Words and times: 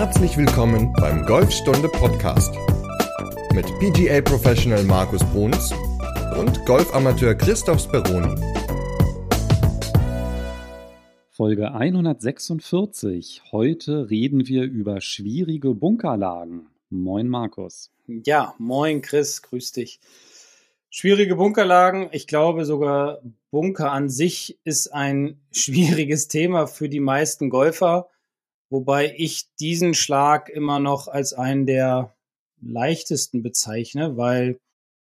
Herzlich 0.00 0.38
willkommen 0.38 0.94
beim 0.94 1.26
Golfstunde 1.26 1.86
Podcast 1.86 2.54
mit 3.52 3.66
PGA 3.80 4.22
Professional 4.22 4.82
Markus 4.84 5.22
Bruns 5.24 5.74
und 6.38 6.64
Golfamateur 6.64 7.34
Christoph 7.34 7.82
Speroni. 7.82 8.34
Folge 11.28 11.74
146. 11.74 13.42
Heute 13.52 14.08
reden 14.08 14.48
wir 14.48 14.62
über 14.62 15.02
schwierige 15.02 15.74
Bunkerlagen. 15.74 16.70
Moin 16.88 17.28
Markus. 17.28 17.90
Ja, 18.06 18.54
moin 18.56 19.02
Chris, 19.02 19.42
grüß 19.42 19.72
dich. 19.72 20.00
Schwierige 20.88 21.36
Bunkerlagen. 21.36 22.08
Ich 22.12 22.26
glaube 22.26 22.64
sogar 22.64 23.20
Bunker 23.50 23.92
an 23.92 24.08
sich 24.08 24.58
ist 24.64 24.94
ein 24.94 25.38
schwieriges 25.52 26.26
Thema 26.28 26.66
für 26.66 26.88
die 26.88 27.00
meisten 27.00 27.50
Golfer, 27.50 28.08
wobei 28.70 29.14
ich 29.16 29.54
diesen 29.56 29.94
Schlag 29.94 30.48
immer 30.48 30.78
noch 30.78 31.08
als 31.08 31.32
einen 31.32 31.66
der 31.66 32.14
leichtesten 32.62 33.42
bezeichne, 33.42 34.16
weil 34.16 34.58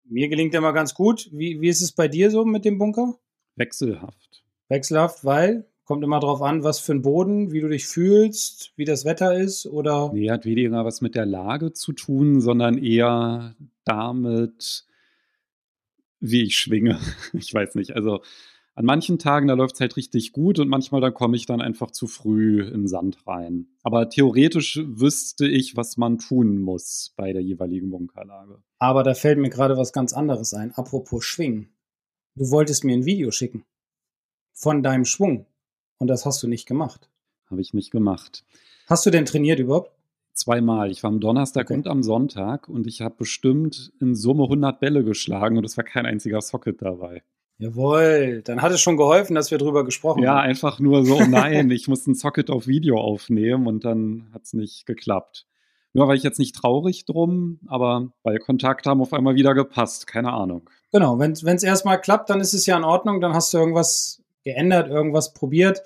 mir 0.05 0.29
gelingt 0.29 0.55
er 0.55 0.59
immer 0.59 0.73
ganz 0.73 0.95
gut. 0.95 1.29
Wie, 1.33 1.61
wie 1.61 1.69
ist 1.69 1.81
es 1.81 1.93
bei 1.93 2.09
dir 2.09 2.31
so 2.31 2.45
mit 2.45 2.65
dem 2.65 2.79
Bunker? 2.79 3.19
Wechselhaft. 3.57 4.45
Wechselhaft, 4.69 5.25
weil 5.25 5.67
kommt 5.85 6.05
immer 6.05 6.21
darauf 6.21 6.43
an, 6.43 6.65
was 6.65 6.79
für 6.79 6.93
ein 6.93 7.03
Boden, 7.03 7.53
wie 7.53 7.61
du 7.61 7.69
dich 7.69 7.87
fühlst, 7.87 8.73
wie 8.77 8.85
das 8.85 9.05
Wetter 9.05 9.37
ist 9.37 9.67
oder? 9.67 10.11
Nee, 10.13 10.31
hat 10.31 10.45
weniger 10.45 10.85
was 10.85 11.01
mit 11.01 11.15
der 11.15 11.27
Lage 11.27 11.73
zu 11.73 11.93
tun, 11.93 12.41
sondern 12.41 12.79
eher 12.79 13.55
damit, 13.85 14.87
wie 16.21 16.45
ich 16.45 16.57
schwinge. 16.57 16.99
Ich 17.35 17.53
weiß 17.53 17.75
nicht. 17.75 17.95
Also 17.95 18.23
an 18.75 18.87
manchen 18.87 19.19
Tagen, 19.19 19.49
da 19.49 19.55
läuft 19.55 19.75
es 19.75 19.81
halt 19.81 19.97
richtig 19.97 20.33
gut 20.33 20.59
und 20.59 20.69
manchmal, 20.69 21.03
da 21.03 21.11
komme 21.11 21.37
ich 21.37 21.45
dann 21.45 21.61
einfach 21.61 21.91
zu 21.91 22.07
früh 22.07 22.63
in 22.63 22.87
Sand 22.89 23.27
rein. 23.27 23.67
Aber 23.83 24.09
theoretisch 24.09 24.81
wüsste 24.83 25.47
ich, 25.47 25.77
was 25.77 25.99
man 25.99 26.19
tun 26.19 26.59
muss 26.59 27.13
bei 27.17 27.33
der 27.33 27.43
jeweiligen 27.43 27.91
Bunkerlage. 27.91 28.63
Aber 28.79 29.03
da 29.03 29.15
fällt 29.15 29.39
mir 29.39 29.51
gerade 29.51 29.77
was 29.77 29.93
ganz 29.93 30.15
anderes 30.15 30.55
ein. 30.55 30.73
Apropos 30.73 31.25
Schwingen. 31.25 31.69
Du 32.35 32.51
wolltest 32.51 32.85
mir 32.85 32.97
ein 32.97 33.05
Video 33.05 33.31
schicken. 33.31 33.65
Von 34.55 34.83
deinem 34.83 35.05
Schwung. 35.05 35.47
Und 35.99 36.09
das 36.09 36.25
hast 36.25 36.43
du 36.43 36.49
nicht 36.49 36.67
gemacht. 36.67 37.11
Habe 37.51 37.61
ich 37.61 37.75
nicht 37.75 37.91
gemacht. 37.91 38.45
Hast 38.87 39.05
du 39.05 39.11
denn 39.11 39.27
trainiert 39.27 39.61
überhaupt? 39.61 39.93
Zweimal. 40.33 40.91
Ich 40.91 41.03
war 41.03 41.11
am 41.11 41.21
Donnerstag 41.21 41.67
okay. 41.67 41.75
und 41.75 41.89
am 41.89 42.03
Sonntag 42.03 42.71
und 42.71 42.87
ich 42.87 43.03
habe 43.03 43.17
bestimmt 43.19 43.93
in 44.01 44.15
Summe 44.15 44.45
100 44.45 44.81
Bälle 44.81 45.05
geschlagen 45.05 45.59
und 45.59 45.65
es 45.65 45.77
war 45.77 45.85
kein 45.85 46.07
einziger 46.07 46.41
Socket 46.41 46.81
dabei. 46.81 47.23
Jawohl, 47.59 48.43
dann 48.45 48.63
hat 48.63 48.73
es 48.73 48.81
schon 48.81 48.97
geholfen, 48.97 49.35
dass 49.35 49.51
wir 49.51 49.59
drüber 49.59 49.85
gesprochen 49.85 50.23
ja, 50.23 50.31
haben. 50.31 50.37
Ja, 50.39 50.43
einfach 50.43 50.81
nur 50.81 51.05
so, 51.05 51.25
nein, 51.25 51.71
ich 51.71 51.89
muss 51.89 52.07
ein 52.07 52.15
Socket 52.15 52.51
auf 52.51 52.67
Video 52.67 52.97
aufnehmen 52.99 53.67
und 53.67 53.85
dann 53.85 54.29
hat 54.33 54.43
es 54.45 54.53
nicht 54.53 54.87
geklappt. 54.87 55.47
Nur 55.95 56.09
war 56.09 56.15
ich 56.15 56.23
jetzt 56.23 56.39
nicht 56.39 56.57
traurig 56.57 57.05
drum, 57.05 57.61
aber 57.67 58.13
bei 58.23 58.39
Kontakt 58.39 58.87
haben 58.87 59.03
auf 59.03 59.13
einmal 59.13 59.35
wieder 59.35 59.55
gepasst, 59.55 60.07
keine 60.07 60.33
Ahnung. 60.33 60.69
Genau, 60.91 61.19
wenn 61.19 61.33
es 61.33 61.63
erstmal 61.63 62.01
klappt, 62.01 62.31
dann 62.31 62.41
ist 62.41 62.55
es 62.55 62.67
ja 62.67 62.77
in 62.77 62.85
Ordnung, 62.85 63.21
dann 63.21 63.35
hast 63.35 63.53
du 63.53 63.59
irgendwas 63.59 64.23
geändert, 64.43 64.89
irgendwas 64.89 65.35
probiert 65.35 65.83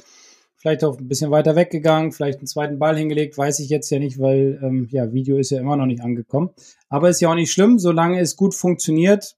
vielleicht 0.67 0.83
auch 0.83 0.98
ein 0.98 1.06
bisschen 1.06 1.30
weiter 1.30 1.55
weggegangen, 1.55 2.11
vielleicht 2.11 2.39
einen 2.39 2.48
zweiten 2.48 2.80
Ball 2.80 2.97
hingelegt, 2.97 3.39
weiß 3.39 3.61
ich 3.61 3.69
jetzt 3.69 3.89
ja 3.91 4.01
nicht, 4.01 4.19
weil 4.19 4.58
ähm, 4.61 4.89
ja, 4.91 5.12
Video 5.12 5.36
ist 5.39 5.51
ja 5.51 5.61
immer 5.61 5.77
noch 5.77 5.86
nicht 5.86 6.03
angekommen. 6.03 6.51
Aber 6.89 7.08
ist 7.08 7.20
ja 7.20 7.30
auch 7.30 7.36
nicht 7.36 7.53
schlimm, 7.53 7.78
solange 7.78 8.19
es 8.19 8.34
gut 8.34 8.53
funktioniert, 8.53 9.36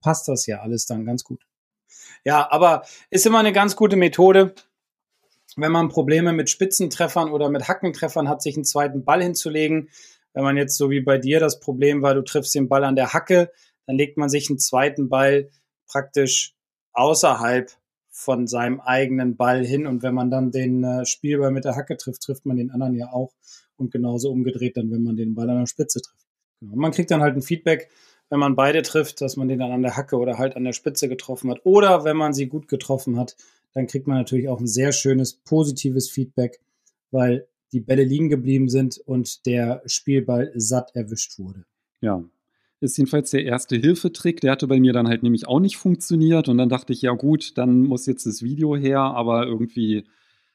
passt 0.00 0.26
das 0.26 0.46
ja 0.46 0.60
alles 0.60 0.86
dann 0.86 1.04
ganz 1.04 1.22
gut. 1.22 1.42
Ja, 2.24 2.50
aber 2.50 2.84
ist 3.10 3.26
immer 3.26 3.38
eine 3.38 3.52
ganz 3.52 3.76
gute 3.76 3.96
Methode, 3.96 4.54
wenn 5.56 5.72
man 5.72 5.88
Probleme 5.88 6.32
mit 6.32 6.50
Spitzentreffern 6.50 7.30
oder 7.30 7.48
mit 7.50 7.68
Hackentreffern 7.68 8.28
hat, 8.28 8.42
sich 8.42 8.56
einen 8.56 8.64
zweiten 8.64 9.04
Ball 9.04 9.22
hinzulegen. 9.22 9.90
Wenn 10.32 10.42
man 10.42 10.56
jetzt 10.56 10.76
so 10.76 10.90
wie 10.90 11.00
bei 11.00 11.18
dir 11.18 11.38
das 11.38 11.60
Problem 11.60 12.02
war, 12.02 12.14
du 12.14 12.22
triffst 12.22 12.54
den 12.54 12.68
Ball 12.68 12.84
an 12.84 12.96
der 12.96 13.12
Hacke, 13.12 13.52
dann 13.86 13.96
legt 13.96 14.16
man 14.16 14.28
sich 14.28 14.48
einen 14.48 14.58
zweiten 14.58 15.08
Ball 15.08 15.50
praktisch 15.86 16.54
außerhalb 16.92 17.70
von 18.10 18.46
seinem 18.46 18.80
eigenen 18.80 19.36
Ball 19.36 19.64
hin. 19.64 19.86
Und 19.86 20.02
wenn 20.02 20.14
man 20.14 20.30
dann 20.30 20.50
den 20.50 20.82
äh, 20.82 21.04
Spielball 21.04 21.50
mit 21.50 21.64
der 21.64 21.76
Hacke 21.76 21.96
trifft, 21.96 22.22
trifft 22.22 22.46
man 22.46 22.56
den 22.56 22.70
anderen 22.70 22.94
ja 22.94 23.12
auch. 23.12 23.32
Und 23.76 23.92
genauso 23.92 24.30
umgedreht 24.30 24.76
dann, 24.76 24.90
wenn 24.90 25.02
man 25.02 25.16
den 25.16 25.34
Ball 25.34 25.50
an 25.50 25.58
der 25.58 25.66
Spitze 25.66 26.00
trifft. 26.00 26.26
Genau. 26.60 26.76
Man 26.76 26.92
kriegt 26.92 27.10
dann 27.10 27.20
halt 27.20 27.36
ein 27.36 27.42
Feedback, 27.42 27.90
wenn 28.34 28.40
man 28.40 28.56
beide 28.56 28.82
trifft, 28.82 29.20
dass 29.20 29.36
man 29.36 29.46
den 29.46 29.60
dann 29.60 29.70
an 29.70 29.82
der 29.82 29.96
Hacke 29.96 30.16
oder 30.16 30.38
halt 30.38 30.56
an 30.56 30.64
der 30.64 30.72
Spitze 30.72 31.08
getroffen 31.08 31.52
hat. 31.52 31.60
Oder 31.62 32.02
wenn 32.02 32.16
man 32.16 32.32
sie 32.32 32.48
gut 32.48 32.66
getroffen 32.66 33.16
hat, 33.16 33.36
dann 33.74 33.86
kriegt 33.86 34.08
man 34.08 34.16
natürlich 34.16 34.48
auch 34.48 34.58
ein 34.58 34.66
sehr 34.66 34.90
schönes, 34.90 35.34
positives 35.34 36.10
Feedback, 36.10 36.58
weil 37.12 37.46
die 37.70 37.78
Bälle 37.78 38.02
liegen 38.02 38.28
geblieben 38.28 38.68
sind 38.68 38.98
und 38.98 39.46
der 39.46 39.82
Spielball 39.86 40.50
satt 40.56 40.96
erwischt 40.96 41.38
wurde. 41.38 41.64
Ja, 42.00 42.24
ist 42.80 42.98
jedenfalls 42.98 43.30
der 43.30 43.44
erste 43.44 43.76
Hilfetrick. 43.76 44.40
Der 44.40 44.50
hatte 44.50 44.66
bei 44.66 44.80
mir 44.80 44.92
dann 44.92 45.06
halt 45.06 45.22
nämlich 45.22 45.46
auch 45.46 45.60
nicht 45.60 45.76
funktioniert. 45.76 46.48
Und 46.48 46.58
dann 46.58 46.68
dachte 46.68 46.92
ich, 46.92 47.02
ja 47.02 47.12
gut, 47.12 47.56
dann 47.56 47.82
muss 47.82 48.06
jetzt 48.06 48.26
das 48.26 48.42
Video 48.42 48.74
her. 48.74 48.98
Aber 48.98 49.46
irgendwie 49.46 50.08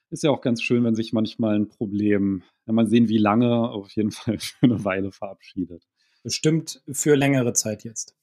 ist 0.09 0.23
ja 0.23 0.31
auch 0.31 0.41
ganz 0.41 0.61
schön, 0.61 0.83
wenn 0.83 0.95
sich 0.95 1.13
manchmal 1.13 1.55
ein 1.55 1.69
Problem, 1.69 2.43
wenn 2.65 2.75
man 2.75 2.87
sehen, 2.87 3.07
wie 3.07 3.19
lange, 3.19 3.69
auf 3.69 3.89
jeden 3.91 4.11
Fall 4.11 4.37
für 4.37 4.63
eine 4.63 4.83
Weile 4.83 5.13
verabschiedet. 5.13 5.87
Bestimmt 6.23 6.81
für 6.91 7.15
längere 7.15 7.53
Zeit 7.53 7.83
jetzt. 7.83 8.15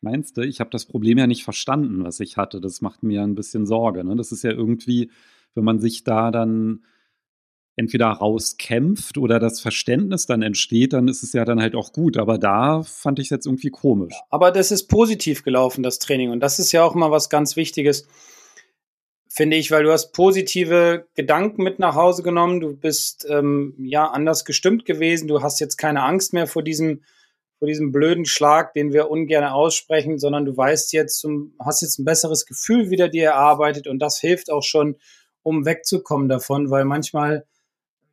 Meinst 0.00 0.36
du? 0.36 0.42
Ich 0.42 0.60
habe 0.60 0.70
das 0.70 0.84
Problem 0.84 1.18
ja 1.18 1.26
nicht 1.26 1.44
verstanden, 1.44 2.04
was 2.04 2.20
ich 2.20 2.36
hatte. 2.36 2.60
Das 2.60 2.82
macht 2.82 3.02
mir 3.02 3.22
ein 3.22 3.34
bisschen 3.34 3.66
Sorge. 3.66 4.04
Ne? 4.04 4.16
Das 4.16 4.32
ist 4.32 4.44
ja 4.44 4.50
irgendwie, 4.50 5.10
wenn 5.54 5.64
man 5.64 5.80
sich 5.80 6.04
da 6.04 6.30
dann 6.30 6.84
entweder 7.76 8.06
rauskämpft 8.06 9.18
oder 9.18 9.38
das 9.38 9.60
Verständnis 9.60 10.26
dann 10.26 10.42
entsteht, 10.42 10.92
dann 10.92 11.08
ist 11.08 11.22
es 11.22 11.32
ja 11.32 11.44
dann 11.44 11.60
halt 11.60 11.74
auch 11.74 11.92
gut. 11.92 12.18
Aber 12.18 12.38
da 12.38 12.82
fand 12.82 13.18
ich 13.18 13.26
es 13.26 13.30
jetzt 13.30 13.46
irgendwie 13.46 13.70
komisch. 13.70 14.14
Aber 14.30 14.50
das 14.50 14.70
ist 14.70 14.88
positiv 14.88 15.42
gelaufen, 15.42 15.82
das 15.82 15.98
Training. 15.98 16.30
Und 16.30 16.40
das 16.40 16.58
ist 16.58 16.72
ja 16.72 16.84
auch 16.84 16.94
mal 16.94 17.10
was 17.10 17.30
ganz 17.30 17.56
Wichtiges, 17.56 18.06
finde 19.28 19.56
ich, 19.56 19.70
weil 19.70 19.82
du 19.82 19.90
hast 19.90 20.12
positive 20.12 21.06
Gedanken 21.14 21.62
mit 21.62 21.78
nach 21.78 21.96
Hause 21.96 22.22
genommen. 22.22 22.60
Du 22.60 22.76
bist 22.76 23.26
ähm, 23.28 23.74
ja 23.78 24.06
anders 24.06 24.44
gestimmt 24.44 24.84
gewesen. 24.84 25.26
Du 25.26 25.42
hast 25.42 25.58
jetzt 25.60 25.76
keine 25.76 26.02
Angst 26.02 26.32
mehr 26.32 26.46
vor 26.46 26.62
diesem 26.62 27.00
vor 27.58 27.68
diesem 27.68 27.92
blöden 27.92 28.24
Schlag, 28.24 28.72
den 28.74 28.92
wir 28.92 29.10
ungern 29.10 29.44
aussprechen, 29.44 30.18
sondern 30.18 30.44
du 30.44 30.56
weißt 30.56 30.92
jetzt, 30.92 31.26
hast 31.58 31.82
jetzt 31.82 31.98
ein 31.98 32.04
besseres 32.04 32.46
Gefühl 32.46 32.90
wieder 32.90 33.08
dir 33.08 33.26
erarbeitet 33.30 33.86
und 33.86 34.00
das 34.00 34.18
hilft 34.20 34.50
auch 34.50 34.62
schon, 34.62 34.96
um 35.42 35.64
wegzukommen 35.64 36.28
davon, 36.28 36.70
weil 36.70 36.84
manchmal 36.84 37.46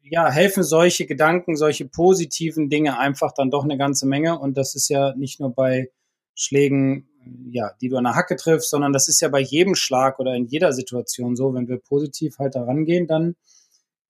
ja, 0.04 0.30
helfen 0.30 0.64
solche 0.64 1.06
Gedanken, 1.06 1.56
solche 1.56 1.88
positiven 1.88 2.70
Dinge 2.70 2.98
einfach 2.98 3.32
dann 3.32 3.50
doch 3.50 3.64
eine 3.64 3.78
ganze 3.78 4.06
Menge. 4.06 4.38
Und 4.38 4.58
das 4.58 4.76
ist 4.76 4.90
ja 4.90 5.16
nicht 5.16 5.40
nur 5.40 5.54
bei 5.54 5.90
Schlägen, 6.36 7.08
ja, 7.50 7.72
die 7.82 7.90
du 7.90 7.98
an 7.98 8.04
der 8.04 8.16
Hacke 8.16 8.36
triffst, 8.36 8.70
sondern 8.70 8.94
das 8.94 9.08
ist 9.08 9.22
ja 9.22 9.30
bei 9.30 9.40
jedem 9.40 9.76
Schlag 9.76 10.20
oder 10.20 10.36
in 10.36 10.48
jeder 10.48 10.74
Situation 10.74 11.36
so. 11.36 11.54
Wenn 11.54 11.68
wir 11.68 11.78
positiv 11.78 12.40
halt 12.40 12.56
da 12.56 12.64
rangehen, 12.64 13.08
dann 13.08 13.36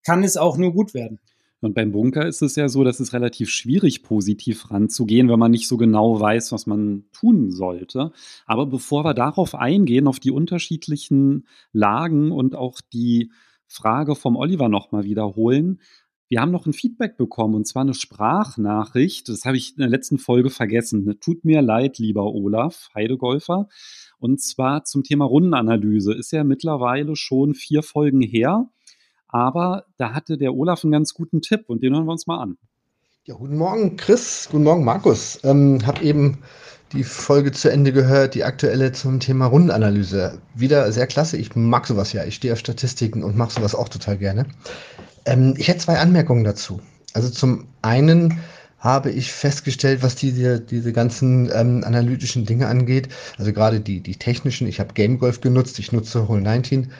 kann 0.03 0.24
es 0.24 0.38
auch 0.38 0.58
nur 0.58 0.74
gut 0.74 0.94
werden. 0.94 1.20
Und 1.61 1.75
beim 1.75 1.91
Bunker 1.91 2.27
ist 2.27 2.41
es 2.41 2.55
ja 2.55 2.67
so, 2.67 2.83
dass 2.83 2.99
es 2.99 3.13
relativ 3.13 3.49
schwierig 3.49 4.01
positiv 4.01 4.72
ranzugehen, 4.72 5.29
wenn 5.29 5.38
man 5.38 5.51
nicht 5.51 5.67
so 5.67 5.77
genau 5.77 6.19
weiß, 6.19 6.51
was 6.51 6.66
man 6.66 7.05
tun 7.13 7.51
sollte. 7.51 8.11
Aber 8.47 8.66
bevor 8.66 9.05
wir 9.05 9.13
darauf 9.13 9.53
eingehen, 9.53 10.07
auf 10.07 10.19
die 10.19 10.31
unterschiedlichen 10.31 11.45
Lagen 11.72 12.31
und 12.31 12.55
auch 12.55 12.81
die 12.94 13.31
Frage 13.67 14.16
vom 14.16 14.35
Oliver 14.35 14.69
nochmal 14.69 15.03
wiederholen. 15.03 15.79
Wir 16.27 16.41
haben 16.41 16.51
noch 16.51 16.66
ein 16.66 16.73
Feedback 16.73 17.17
bekommen 17.17 17.55
und 17.55 17.67
zwar 17.67 17.83
eine 17.83 17.93
Sprachnachricht. 17.93 19.29
Das 19.29 19.45
habe 19.45 19.57
ich 19.57 19.72
in 19.72 19.81
der 19.81 19.89
letzten 19.89 20.17
Folge 20.17 20.49
vergessen. 20.49 21.17
Tut 21.19 21.45
mir 21.45 21.61
leid, 21.61 21.97
lieber 21.99 22.23
Olaf 22.33 22.89
Heidegolfer. 22.95 23.67
Und 24.17 24.41
zwar 24.41 24.83
zum 24.85 25.03
Thema 25.03 25.25
Rundenanalyse. 25.25 26.13
Ist 26.13 26.31
ja 26.31 26.43
mittlerweile 26.43 27.16
schon 27.16 27.53
vier 27.53 27.83
Folgen 27.83 28.22
her. 28.22 28.69
Aber 29.31 29.86
da 29.97 30.14
hatte 30.14 30.38
der 30.38 30.53
Olaf 30.53 30.84
einen 30.84 30.91
ganz 30.91 31.14
guten 31.14 31.41
Tipp 31.41 31.66
und 31.67 31.82
den 31.82 31.94
hören 31.94 32.05
wir 32.05 32.11
uns 32.11 32.28
mal 32.28 32.41
an. 32.41 32.58
Ja, 33.26 33.35
guten 33.35 33.58
Morgen, 33.58 33.97
Chris. 33.97 34.50
Guten 34.52 34.64
Morgen, 34.64 34.84
Markus. 34.84 35.40
Ähm, 35.44 35.79
hab 35.85 36.02
eben 36.02 36.40
die 36.91 37.03
Folge 37.03 37.52
zu 37.52 37.72
Ende 37.72 37.94
gehört, 37.94 38.35
die 38.35 38.44
aktuelle 38.44 38.91
zum 38.91 39.20
Thema 39.20 39.46
Rundenanalyse. 39.46 40.41
Wieder 40.55 40.91
sehr 40.91 41.08
klasse. 41.08 41.38
Ich 41.38 41.55
mag 41.55 41.88
sowas 41.88 42.11
ja. 42.14 42.26
Ich 42.26 42.35
stehe 42.35 42.53
auf 42.53 42.59
Statistiken 42.59 43.23
und 43.23 43.38
mache 43.38 43.53
sowas 43.53 43.76
auch 43.76 43.90
total 43.90 44.17
gerne. 44.17 44.46
Ähm, 45.26 45.53
ich 45.58 45.67
hätte 45.67 45.79
zwei 45.79 46.00
Anmerkungen 46.00 46.44
dazu. 46.44 46.82
Also 47.14 47.29
zum 47.29 47.67
einen 47.82 48.40
habe 48.79 49.11
ich 49.11 49.32
festgestellt, 49.32 50.02
was 50.02 50.16
diese, 50.16 50.59
diese 50.59 50.91
ganzen 50.91 51.52
ähm, 51.53 51.84
analytischen 51.85 52.46
Dinge 52.46 52.67
angeht, 52.67 53.09
also 53.38 53.53
gerade 53.53 53.79
die, 53.79 54.02
die 54.02 54.16
technischen, 54.16 54.66
ich 54.67 54.79
habe 54.79 54.96
Game 54.96 55.20
Golf 55.20 55.40
genutzt, 55.40 55.78
ich 55.78 55.91
nutze 55.91 56.28
Hole 56.28 56.41
19. 56.41 56.91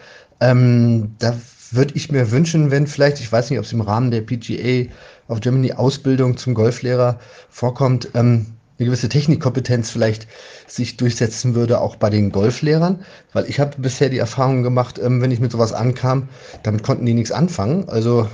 Ähm, 0.42 1.16
da 1.18 1.36
würde 1.74 1.94
ich 1.96 2.12
mir 2.12 2.32
wünschen, 2.32 2.72
wenn 2.72 2.88
vielleicht, 2.88 3.20
ich 3.20 3.32
weiß 3.32 3.50
nicht, 3.50 3.60
ob 3.60 3.66
es 3.66 3.74
im 3.74 3.82
Rahmen 3.82 4.12
der 4.12 4.22
PGA 4.22 4.92
of 5.28 5.40
Germany 5.40 5.74
Ausbildung 5.74 6.38
zum 6.38 6.54
Golflehrer 6.54 7.20
vorkommt, 7.50 8.10
ähm, 8.14 8.48
eine 8.78 8.88
gewisse 8.88 9.10
Technikkompetenz 9.10 9.92
vielleicht 9.92 10.28
sich 10.68 10.98
durchsetzen 10.98 11.54
würde, 11.56 11.80
auch 11.80 11.96
bei 11.96 12.10
den 12.10 12.32
Golflehrern. 12.32 13.00
Weil 13.32 13.46
ich 13.46 13.60
habe 13.60 13.78
bisher 13.78 14.10
die 14.10 14.18
Erfahrung 14.18 14.64
gemacht, 14.64 15.00
ähm, 15.02 15.22
wenn 15.22 15.32
ich 15.32 15.40
mit 15.40 15.52
sowas 15.52 15.72
ankam, 15.72 16.30
damit 16.64 16.84
konnten 16.84 17.06
die 17.06 17.14
nichts 17.14 17.32
anfangen. 17.32 17.88
Also 17.90 18.28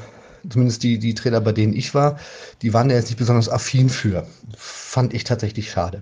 zumindest 0.50 0.84
die, 0.84 1.00
die 1.00 1.14
Trainer, 1.14 1.42
bei 1.42 1.52
denen 1.52 1.74
ich 1.74 1.94
war, 1.94 2.18
die 2.62 2.74
waren 2.74 2.90
da 2.90 2.96
jetzt 2.96 3.10
nicht 3.10 3.20
besonders 3.20 3.50
affin 3.50 3.90
für. 3.90 4.26
Fand 4.56 5.14
ich 5.14 5.26
tatsächlich 5.26 5.70
schade. 5.70 6.02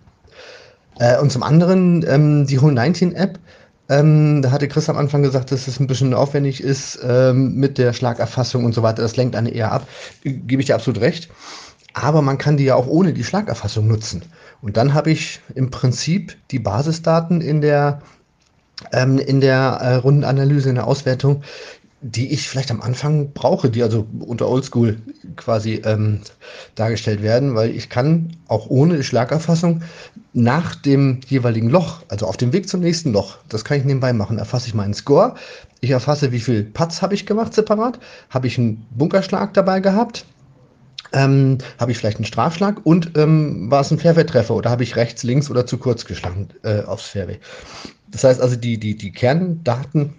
Äh, 0.99 1.19
und 1.19 1.31
zum 1.31 1.43
anderen 1.43 2.05
ähm, 2.07 2.45
die 2.45 2.59
Hole 2.59 2.73
19 2.73 3.15
App. 3.15 3.39
Ähm, 3.87 4.41
da 4.41 4.51
hatte 4.51 4.67
Chris 4.67 4.89
am 4.89 4.97
Anfang 4.97 5.21
gesagt, 5.21 5.51
dass 5.51 5.67
es 5.67 5.79
ein 5.79 5.87
bisschen 5.87 6.13
aufwendig 6.13 6.61
ist 6.61 6.99
ähm, 7.03 7.55
mit 7.55 7.77
der 7.77 7.93
Schlagerfassung 7.93 8.65
und 8.65 8.73
so 8.73 8.81
weiter. 8.81 9.01
Das 9.01 9.15
lenkt 9.15 9.35
eine 9.35 9.51
eher 9.51 9.71
ab. 9.71 9.87
Gebe 10.23 10.61
ich 10.61 10.67
dir 10.67 10.75
absolut 10.75 11.01
recht. 11.01 11.29
Aber 11.93 12.21
man 12.21 12.37
kann 12.37 12.57
die 12.57 12.65
ja 12.65 12.75
auch 12.75 12.87
ohne 12.87 13.13
die 13.13 13.23
Schlagerfassung 13.23 13.87
nutzen. 13.87 14.23
Und 14.61 14.75
dann 14.75 14.93
habe 14.93 15.11
ich 15.11 15.39
im 15.53 15.71
Prinzip 15.71 16.35
die 16.51 16.59
Basisdaten 16.59 17.41
in 17.41 17.61
der, 17.61 18.01
ähm, 18.91 19.17
in 19.19 19.39
der 19.39 19.57
äh, 19.81 19.95
Rundenanalyse, 19.95 20.69
in 20.69 20.75
der 20.75 20.87
Auswertung, 20.87 21.43
die 22.01 22.31
ich 22.31 22.49
vielleicht 22.49 22.71
am 22.71 22.81
Anfang 22.81 23.31
brauche, 23.33 23.69
die 23.69 23.81
also 23.81 24.05
unter 24.19 24.47
Oldschool 24.47 24.97
quasi 25.37 25.81
ähm, 25.85 26.19
dargestellt 26.75 27.23
werden, 27.23 27.55
weil 27.55 27.71
ich 27.71 27.89
kann 27.89 28.37
auch 28.47 28.69
ohne 28.69 29.01
Schlagerfassung 29.01 29.81
nach 30.33 30.75
dem 30.75 31.21
jeweiligen 31.27 31.69
Loch, 31.69 32.03
also 32.09 32.27
auf 32.27 32.37
dem 32.37 32.53
Weg 32.53 32.69
zum 32.69 32.81
nächsten 32.81 33.11
Loch, 33.11 33.37
das 33.49 33.63
kann 33.63 33.79
ich 33.79 33.85
nebenbei 33.85 34.13
machen, 34.13 34.37
erfasse 34.37 34.67
ich 34.67 34.73
meinen 34.73 34.93
Score, 34.93 35.35
ich 35.81 35.89
erfasse, 35.89 36.31
wie 36.31 36.39
viel 36.39 36.63
Putts 36.63 37.01
habe 37.01 37.13
ich 37.13 37.25
gemacht 37.25 37.53
separat, 37.53 37.99
habe 38.29 38.47
ich 38.47 38.57
einen 38.57 38.85
Bunkerschlag 38.91 39.53
dabei 39.53 39.79
gehabt, 39.79 40.25
ähm, 41.13 41.59
habe 41.79 41.91
ich 41.91 41.97
vielleicht 41.97 42.17
einen 42.17 42.25
Strafschlag? 42.25 42.85
Und 42.85 43.17
ähm, 43.17 43.71
war 43.71 43.81
es 43.81 43.91
ein 43.91 43.99
Fairway-Treffer 43.99 44.53
oder 44.53 44.69
habe 44.69 44.83
ich 44.83 44.95
rechts, 44.95 45.23
links 45.23 45.49
oder 45.49 45.65
zu 45.65 45.77
kurz 45.77 46.05
geschlagen 46.05 46.49
äh, 46.63 46.81
aufs 46.81 47.07
Fairway. 47.07 47.39
Das 48.09 48.23
heißt 48.23 48.41
also, 48.41 48.55
die, 48.55 48.77
die, 48.77 48.95
die 48.95 49.11
Kerndaten, 49.11 50.13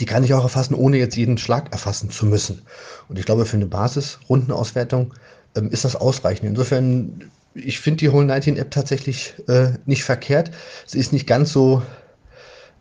die 0.00 0.06
kann 0.06 0.24
ich 0.24 0.34
auch 0.34 0.42
erfassen, 0.42 0.74
ohne 0.74 0.98
jetzt 0.98 1.16
jeden 1.16 1.38
Schlag 1.38 1.72
erfassen 1.72 2.10
zu 2.10 2.26
müssen. 2.26 2.62
Und 3.08 3.18
ich 3.18 3.26
glaube, 3.26 3.46
für 3.46 3.56
eine 3.56 3.66
Basis-Rundenauswertung 3.66 5.14
ähm, 5.56 5.70
ist 5.70 5.84
das 5.84 5.96
ausreichend. 5.96 6.48
Insofern, 6.48 7.30
ich 7.54 7.80
finde 7.80 7.98
die 7.98 8.08
Hole 8.08 8.26
19 8.26 8.56
App 8.56 8.70
tatsächlich 8.70 9.34
äh, 9.48 9.72
nicht 9.86 10.04
verkehrt. 10.04 10.50
Sie 10.86 10.98
ist 10.98 11.12
nicht 11.12 11.26
ganz 11.26 11.52
so 11.52 11.82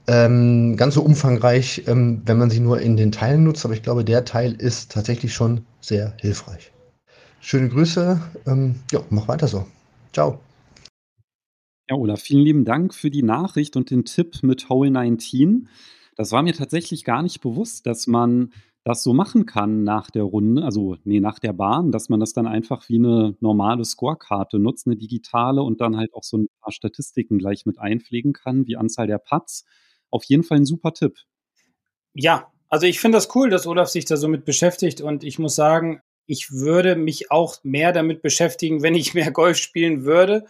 ähm, 0.07 0.75
ganz 0.75 0.95
so 0.95 1.01
umfangreich, 1.01 1.83
ähm, 1.88 2.21
wenn 2.25 2.38
man 2.38 2.50
sie 2.50 2.60
nur 2.60 2.81
in 2.81 2.98
den 2.98 3.12
Teilen 3.12 3.44
nutzt, 3.45 3.63
aber 3.66 3.74
ich 3.74 3.83
glaube, 3.83 4.04
der 4.04 4.25
Teil 4.25 4.54
ist 4.54 4.92
tatsächlich 4.92 5.33
schon 5.33 5.66
sehr 5.80 6.13
hilfreich. 6.19 6.71
Schöne 7.39 7.69
Grüße. 7.69 8.21
Ähm, 8.45 8.75
ja, 8.92 9.01
mach 9.09 9.27
weiter 9.27 9.48
so. 9.48 9.66
Ciao. 10.12 10.39
Ja, 11.89 11.95
Olaf, 11.95 12.21
vielen 12.21 12.44
lieben 12.44 12.66
Dank 12.66 12.94
für 12.94 13.12
die 13.12 13.24
Nachricht 13.24 13.75
und 13.75 13.92
den 13.92 14.06
Tipp 14.06 14.42
mit 14.42 14.69
Hole 14.69 14.92
19. 14.92 15.68
Das 16.15 16.31
war 16.31 16.44
mir 16.44 16.54
tatsächlich 16.54 17.04
gar 17.04 17.24
nicht 17.24 17.42
bewusst, 17.42 17.86
dass 17.86 18.07
man 18.07 18.51
das 18.83 19.01
so 19.01 19.13
machen 19.13 19.45
kann 19.45 19.83
nach 19.83 20.12
der 20.12 20.24
Runde, 20.24 20.63
also 20.63 20.98
nee, 21.06 21.21
nach 21.21 21.39
der 21.39 21.54
Bahn, 21.54 21.92
dass 21.92 22.10
man 22.10 22.19
das 22.19 22.33
dann 22.33 22.48
einfach 22.48 22.89
wie 22.89 22.98
eine 22.98 23.36
normale 23.39 23.86
Scorekarte 23.86 24.60
nutzt, 24.60 24.88
eine 24.88 24.98
digitale 24.98 25.63
und 25.63 25.80
dann 25.80 25.95
halt 25.95 26.13
auch 26.13 26.24
so 26.24 26.38
ein 26.38 26.48
paar 26.62 26.74
Statistiken 26.74 27.38
gleich 27.38 27.65
mit 27.65 27.80
einpflegen 27.80 28.33
kann, 28.33 28.68
wie 28.68 28.75
Anzahl 28.75 29.07
der 29.07 29.19
Putts. 29.19 29.65
Auf 30.10 30.25
jeden 30.25 30.44
Fall 30.44 30.57
ein 30.57 30.65
super 30.65 30.94
Tipp. 30.94 31.18
Ja, 32.13 32.51
also 32.68 32.86
ich 32.86 33.00
finde 33.00 33.18
das 33.18 33.33
cool, 33.36 33.50
dass 33.50 33.68
Olaf 33.68 33.88
sich 33.88 34.06
da 34.06 34.18
so 34.18 34.27
mit 34.27 34.44
beschäftigt 34.44 35.00
und 35.00 35.24
ich 35.24 35.39
muss 35.39 35.56
sagen, 35.56 36.01
ich 36.25 36.51
würde 36.51 36.95
mich 36.95 37.31
auch 37.31 37.57
mehr 37.63 37.94
damit 37.94 38.21
beschäftigen, 38.21 38.81
wenn 38.81 38.95
ich 38.95 39.13
mehr 39.13 39.31
Golf 39.31 39.57
spielen 39.57 40.04
würde. 40.04 40.45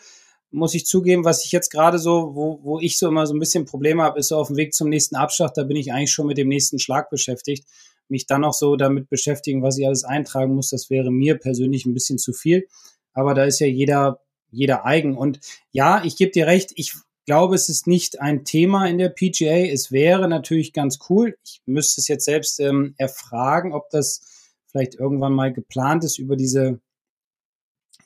Muss 0.56 0.76
ich 0.76 0.86
zugeben, 0.86 1.26
was 1.26 1.44
ich 1.46 1.52
jetzt 1.52 1.72
gerade 1.72 1.98
so, 1.98 2.36
wo, 2.36 2.60
wo 2.62 2.80
ich 2.80 3.00
so 3.00 3.08
immer 3.08 3.26
so 3.26 3.34
ein 3.34 3.40
bisschen 3.40 3.66
Probleme 3.66 4.04
habe, 4.04 4.20
ist 4.20 4.28
so 4.28 4.38
auf 4.38 4.48
dem 4.48 4.56
Weg 4.58 4.74
zum 4.74 4.88
nächsten 4.88 5.16
Abschlag, 5.16 5.54
da 5.56 5.64
bin 5.64 5.78
ich 5.78 5.92
eigentlich 5.92 6.12
schon 6.12 6.28
mit 6.28 6.38
dem 6.38 6.48
nächsten 6.48 6.78
Schlag 6.78 7.10
beschäftigt. 7.10 7.66
Mich 8.08 8.28
dann 8.28 8.42
noch 8.42 8.54
so 8.54 8.76
damit 8.76 9.10
beschäftigen, 9.10 9.64
was 9.64 9.80
ich 9.80 9.88
alles 9.88 10.04
eintragen 10.04 10.54
muss, 10.54 10.70
das 10.70 10.90
wäre 10.90 11.12
mir 11.12 11.40
persönlich 11.40 11.86
ein 11.86 11.96
bisschen 11.96 12.20
zu 12.20 12.34
viel. 12.34 12.68
Aber 13.14 13.34
da 13.34 13.46
ist 13.46 13.60
ja 13.60 13.68
jeder, 13.68 14.20
jeder 14.52 14.86
eigen. 14.86 15.18
Und 15.18 15.40
ja, 15.72 16.04
ich 16.04 16.18
gebe 16.18 16.32
dir 16.32 16.46
recht, 16.46 16.72
ich 16.76 16.94
glaube, 17.26 17.56
es 17.56 17.70
ist 17.70 17.88
nicht 17.88 18.22
ein 18.22 18.46
Thema 18.46 18.86
in 18.88 18.98
der 18.98 19.10
PGA. 19.10 19.72
Es 19.72 19.92
wäre 19.92 20.28
natürlich 20.28 20.74
ganz 20.74 21.00
cool. 21.10 21.36
Ich 21.44 21.62
müsste 21.66 22.02
es 22.02 22.08
jetzt 22.08 22.26
selbst 22.26 22.60
ähm, 22.60 22.94
erfragen, 22.98 23.74
ob 23.74 23.90
das 23.90 24.22
vielleicht 24.68 24.96
irgendwann 24.96 25.34
mal 25.34 25.54
geplant 25.54 26.04
ist, 26.04 26.20
über 26.20 26.36
diese 26.36 26.80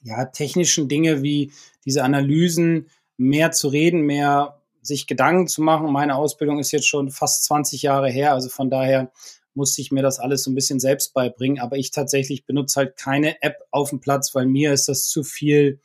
ja, 0.04 0.26
technischen 0.26 0.88
Dinge 0.88 1.24
wie 1.24 1.52
diese 1.88 2.04
Analysen 2.04 2.88
mehr 3.18 3.52
zu 3.52 3.70
reden, 3.70 4.02
mehr 4.02 4.62
sich 4.82 5.08
Gedanken 5.08 5.48
zu 5.48 5.62
machen. 5.62 5.92
Meine 5.92 6.16
Ausbildung 6.16 6.60
ist 6.60 6.72
jetzt 6.72 6.88
schon 6.88 7.10
fast 7.10 7.46
20 7.46 7.82
Jahre 7.82 8.10
her, 8.10 8.34
also 8.34 8.50
von 8.50 8.70
daher 8.70 9.12
musste 9.56 9.82
ich 9.82 9.92
mir 9.92 10.04
das 10.04 10.20
alles 10.20 10.44
so 10.44 10.52
ein 10.52 10.56
bisschen 10.56 10.80
selbst 10.80 11.14
beibringen. 11.14 11.60
Aber 11.60 11.78
ich 11.78 11.90
tatsächlich 11.92 12.46
benutze 12.46 12.78
halt 12.78 12.96
keine 12.96 13.42
App 13.42 13.58
auf 13.72 13.90
dem 13.90 14.00
Platz, 14.00 14.36
weil 14.36 14.46
mir 14.46 14.72
ist 14.72 14.88
das 14.88 15.08
zu 15.08 15.24
viel 15.24 15.80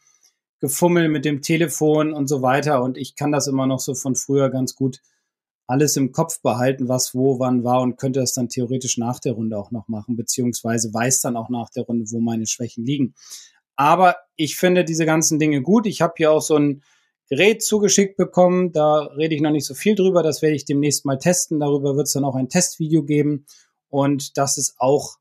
Gefummel 0.60 1.08
mit 1.08 1.24
dem 1.24 1.40
Telefon 1.40 2.12
und 2.12 2.28
so 2.28 2.42
weiter. 2.42 2.82
Und 2.82 2.98
ich 2.98 3.16
kann 3.16 3.32
das 3.32 3.46
immer 3.46 3.66
noch 3.66 3.80
so 3.80 3.94
von 3.94 4.14
früher 4.14 4.50
ganz 4.50 4.76
gut 4.76 5.00
alles 5.66 5.96
im 5.96 6.12
Kopf 6.12 6.42
behalten, 6.42 6.88
was 6.88 7.14
wo 7.14 7.38
wann 7.38 7.64
war 7.64 7.80
und 7.80 7.96
könnte 7.96 8.20
das 8.20 8.34
dann 8.34 8.48
theoretisch 8.48 8.98
nach 8.98 9.18
der 9.18 9.32
Runde 9.32 9.56
auch 9.56 9.70
noch 9.70 9.88
machen, 9.88 10.16
beziehungsweise 10.16 10.92
weiß 10.92 11.20
dann 11.20 11.36
auch 11.36 11.48
nach 11.48 11.70
der 11.70 11.84
Runde, 11.84 12.04
wo 12.10 12.20
meine 12.20 12.46
Schwächen 12.46 12.84
liegen. 12.84 13.14
Aber 13.82 14.14
ich 14.36 14.54
finde 14.56 14.84
diese 14.84 15.04
ganzen 15.06 15.40
Dinge 15.40 15.60
gut. 15.60 15.86
Ich 15.86 16.02
habe 16.02 16.14
hier 16.16 16.30
auch 16.30 16.40
so 16.40 16.56
ein 16.56 16.84
Gerät 17.28 17.64
zugeschickt 17.64 18.16
bekommen. 18.16 18.70
Da 18.70 19.06
rede 19.16 19.34
ich 19.34 19.40
noch 19.40 19.50
nicht 19.50 19.66
so 19.66 19.74
viel 19.74 19.96
drüber. 19.96 20.22
Das 20.22 20.40
werde 20.40 20.54
ich 20.54 20.64
demnächst 20.64 21.04
mal 21.04 21.18
testen. 21.18 21.58
Darüber 21.58 21.96
wird 21.96 22.06
es 22.06 22.12
dann 22.12 22.24
auch 22.24 22.36
ein 22.36 22.48
Testvideo 22.48 23.02
geben. 23.02 23.44
Und 23.88 24.38
das 24.38 24.56
ist 24.56 24.76
auch, 24.78 25.16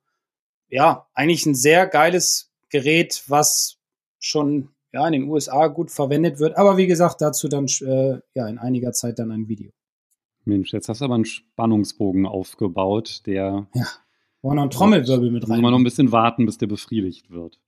ja, 0.70 1.08
eigentlich 1.16 1.48
ein 1.48 1.56
sehr 1.56 1.88
geiles 1.88 2.52
Gerät, 2.70 3.24
was 3.26 3.80
schon 4.20 4.70
ja, 4.94 5.08
in 5.08 5.14
den 5.14 5.24
USA 5.24 5.66
gut 5.66 5.90
verwendet 5.90 6.38
wird. 6.38 6.56
Aber 6.56 6.78
wie 6.78 6.86
gesagt, 6.86 7.20
dazu 7.20 7.48
dann 7.48 7.66
äh, 7.66 8.20
ja 8.36 8.48
in 8.48 8.60
einiger 8.60 8.92
Zeit 8.92 9.18
dann 9.18 9.32
ein 9.32 9.48
Video. 9.48 9.72
Mensch, 10.46 10.72
jetzt 10.72 10.88
hast 10.88 11.02
du 11.02 11.06
aber 11.06 11.16
einen 11.16 11.26
Spannungsbogen 11.26 12.28
aufgebaut, 12.28 13.24
der. 13.26 13.68
Ja, 13.74 13.88
wollen 14.44 14.58
noch 14.58 14.62
einen 14.62 14.72
Trommelwirbel 14.72 15.32
mit 15.32 15.46
rein. 15.46 15.50
Muss 15.50 15.62
man 15.62 15.72
noch 15.72 15.80
ein 15.80 15.84
bisschen 15.84 16.12
warten, 16.12 16.46
bis 16.46 16.60
der 16.60 16.68
befriedigt 16.68 17.32
wird. 17.32 17.60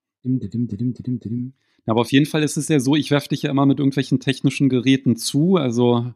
Aber 1.85 2.01
auf 2.01 2.11
jeden 2.11 2.25
Fall 2.25 2.43
ist 2.43 2.57
es 2.57 2.69
ja 2.69 2.79
so, 2.79 2.95
ich 2.95 3.11
werfe 3.11 3.29
dich 3.29 3.43
ja 3.43 3.51
immer 3.51 3.65
mit 3.65 3.79
irgendwelchen 3.79 4.19
technischen 4.19 4.69
Geräten 4.69 5.17
zu. 5.17 5.57
Also 5.57 6.13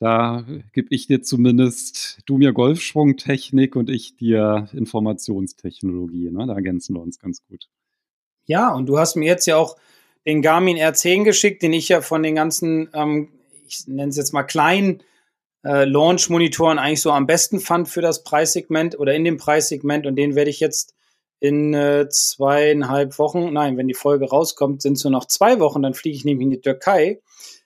da 0.00 0.44
gebe 0.72 0.88
ich 0.90 1.06
dir 1.06 1.22
zumindest, 1.22 2.18
du 2.26 2.38
mir 2.38 2.52
Golfschwungtechnik 2.52 3.76
und 3.76 3.90
ich 3.90 4.16
dir 4.16 4.68
Informationstechnologie. 4.72 6.30
Ne? 6.30 6.46
Da 6.46 6.54
ergänzen 6.54 6.94
wir 6.94 7.02
uns 7.02 7.18
ganz 7.18 7.44
gut. 7.46 7.68
Ja, 8.46 8.72
und 8.72 8.86
du 8.86 8.98
hast 8.98 9.16
mir 9.16 9.26
jetzt 9.26 9.46
ja 9.46 9.56
auch 9.56 9.76
den 10.26 10.42
Garmin 10.42 10.76
R10 10.76 11.24
geschickt, 11.24 11.62
den 11.62 11.72
ich 11.72 11.88
ja 11.88 12.00
von 12.00 12.22
den 12.22 12.34
ganzen, 12.34 12.88
ähm, 12.92 13.28
ich 13.66 13.86
nenne 13.86 14.10
es 14.10 14.16
jetzt 14.16 14.32
mal 14.32 14.44
kleinen 14.44 15.02
äh, 15.64 15.84
Launch-Monitoren 15.84 16.78
eigentlich 16.78 17.00
so 17.00 17.12
am 17.12 17.26
besten 17.26 17.60
fand 17.60 17.88
für 17.88 18.00
das 18.00 18.24
Preissegment 18.24 18.98
oder 18.98 19.14
in 19.14 19.24
dem 19.24 19.36
Preissegment. 19.36 20.06
Und 20.06 20.16
den 20.16 20.34
werde 20.34 20.50
ich 20.50 20.60
jetzt 20.60 20.94
in 21.40 21.74
äh, 21.74 22.08
zweieinhalb 22.08 23.18
Wochen, 23.18 23.52
nein, 23.52 23.76
wenn 23.76 23.88
die 23.88 23.94
Folge 23.94 24.28
rauskommt, 24.28 24.82
sind 24.82 24.94
es 24.94 25.04
nur 25.04 25.12
noch 25.12 25.26
zwei 25.26 25.60
Wochen, 25.60 25.82
dann 25.82 25.94
fliege 25.94 26.16
ich 26.16 26.24
nämlich 26.24 26.44
in 26.44 26.50
die 26.50 26.60
Türkei 26.60 27.20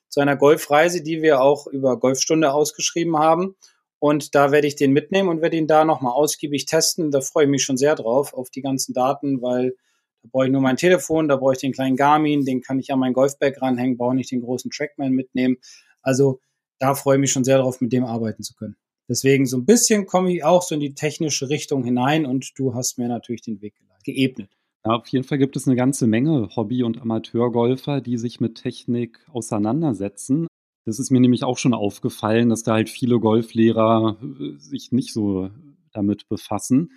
zu 0.09 0.21
einer 0.21 0.37
Golfreise, 0.37 1.03
die 1.03 1.23
wir 1.23 1.41
auch 1.41 1.67
über 1.67 1.99
Golfstunde 1.99 2.53
ausgeschrieben 2.53 3.19
haben. 3.19 3.57
Und 3.99 4.35
da 4.35 4.51
werde 4.51 4.67
ich 4.67 4.77
den 4.77 4.93
mitnehmen 4.93 5.29
und 5.29 5.41
werde 5.41 5.57
ihn 5.57 5.69
da 5.69 5.85
nochmal 5.85 6.13
ausgiebig 6.13 6.67
testen. 6.67 7.11
Da 7.11 7.21
freue 7.21 7.45
ich 7.45 7.51
mich 7.51 7.65
schon 7.65 7.77
sehr 7.77 7.95
drauf, 7.95 8.35
auf 8.35 8.51
die 8.51 8.61
ganzen 8.61 8.93
Daten, 8.93 9.41
weil 9.41 9.77
da 10.23 10.29
brauche 10.31 10.47
ich 10.47 10.53
nur 10.53 10.61
mein 10.61 10.77
Telefon, 10.77 11.29
da 11.29 11.37
brauche 11.37 11.55
ich 11.55 11.61
den 11.61 11.73
kleinen 11.73 11.97
Garmin, 11.97 12.45
den 12.45 12.61
kann 12.61 12.79
ich 12.79 12.93
an 12.93 12.99
mein 12.99 13.13
Golfbag 13.13 13.63
ranhängen, 13.63 13.97
brauche 13.97 14.15
nicht 14.15 14.31
den 14.31 14.43
großen 14.43 14.71
Trackman 14.71 15.13
mitnehmen. 15.13 15.57
Also 16.03 16.41
da 16.79 16.95
freue 16.95 17.17
ich 17.17 17.21
mich 17.21 17.33
schon 17.33 17.45
sehr 17.45 17.59
darauf, 17.59 17.81
mit 17.81 17.93
dem 17.93 18.05
arbeiten 18.05 18.43
zu 18.43 18.55
können. 18.55 18.77
Deswegen 19.09 19.47
so 19.47 19.57
ein 19.57 19.67
bisschen 19.67 20.07
komme 20.07 20.33
ich 20.33 20.45
auch 20.45 20.63
so 20.63 20.75
in 20.75 20.81
die 20.81 20.95
technische 20.95 21.49
Richtung 21.49 21.85
hinein 21.85 22.25
und 22.25 22.53
du 22.57 22.75
hast 22.75 22.99
mir 22.99 23.09
natürlich 23.09 23.43
den 23.43 23.61
Weg 23.61 23.75
geebnet. 24.05 24.51
Ja, 24.85 24.93
auf 24.93 25.07
jeden 25.09 25.25
Fall 25.25 25.39
gibt 25.39 25.57
es 25.57 25.67
eine 25.67 25.77
ganze 25.77 26.07
Menge 26.07 26.49
Hobby- 26.57 26.83
und 26.83 27.01
Amateurgolfer, 27.01 28.01
die 28.01 28.17
sich 28.17 28.41
mit 28.41 28.57
Technik 28.57 29.21
auseinandersetzen. 29.31 30.49
Das 30.85 30.99
ist 30.99 31.11
mir 31.11 31.21
nämlich 31.21 31.45
auch 31.45 31.59
schon 31.59 31.75
aufgefallen, 31.75 32.49
dass 32.49 32.65
da 32.65 32.73
halt 32.73 32.89
viele 32.89 33.21
Golflehrer 33.21 34.19
äh, 34.21 34.59
sich 34.59 34.91
nicht 34.91 35.13
so 35.13 35.51
damit 35.93 36.29
befassen. 36.29 36.91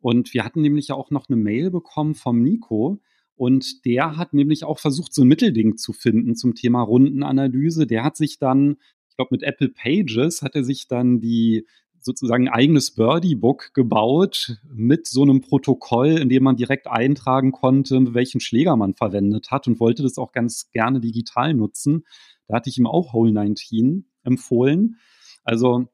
Und 0.00 0.34
wir 0.34 0.44
hatten 0.44 0.60
nämlich 0.60 0.92
auch 0.92 1.10
noch 1.10 1.28
eine 1.28 1.36
Mail 1.36 1.70
bekommen 1.70 2.14
vom 2.14 2.42
Nico. 2.42 3.00
Und 3.36 3.84
der 3.84 4.16
hat 4.16 4.32
nämlich 4.32 4.62
auch 4.62 4.78
versucht, 4.78 5.12
so 5.12 5.22
ein 5.22 5.28
Mittelding 5.28 5.76
zu 5.76 5.92
finden 5.92 6.36
zum 6.36 6.54
Thema 6.54 6.82
Rundenanalyse. 6.82 7.86
Der 7.86 8.04
hat 8.04 8.16
sich 8.16 8.38
dann 8.38 8.76
ich 9.14 9.16
glaube, 9.16 9.28
mit 9.30 9.44
Apple 9.44 9.68
Pages 9.68 10.42
hat 10.42 10.56
er 10.56 10.64
sich 10.64 10.88
dann 10.88 11.20
die 11.20 11.68
sozusagen 12.00 12.48
ein 12.48 12.52
eigenes 12.52 12.96
Birdie-Book 12.96 13.72
gebaut 13.72 14.58
mit 14.64 15.06
so 15.06 15.22
einem 15.22 15.40
Protokoll, 15.40 16.18
in 16.18 16.28
dem 16.28 16.42
man 16.42 16.56
direkt 16.56 16.88
eintragen 16.88 17.52
konnte, 17.52 18.12
welchen 18.12 18.40
Schläger 18.40 18.74
man 18.74 18.94
verwendet 18.94 19.52
hat 19.52 19.68
und 19.68 19.78
wollte 19.78 20.02
das 20.02 20.18
auch 20.18 20.32
ganz 20.32 20.72
gerne 20.72 20.98
digital 20.98 21.54
nutzen. 21.54 22.04
Da 22.48 22.56
hatte 22.56 22.70
ich 22.70 22.76
ihm 22.76 22.88
auch 22.88 23.12
Hole 23.12 23.30
19 23.30 24.04
empfohlen. 24.24 24.96
Also 25.44 25.86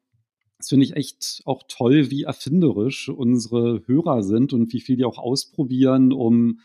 das 0.57 0.71
finde 0.71 0.87
ich 0.87 0.97
echt 0.97 1.43
auch 1.45 1.63
toll, 1.69 2.11
wie 2.11 2.23
erfinderisch 2.23 3.11
unsere 3.11 3.83
Hörer 3.87 4.23
sind 4.23 4.55
und 4.55 4.73
wie 4.73 4.81
viel 4.81 4.97
die 4.97 5.05
auch 5.05 5.19
ausprobieren, 5.19 6.15
um 6.15 6.61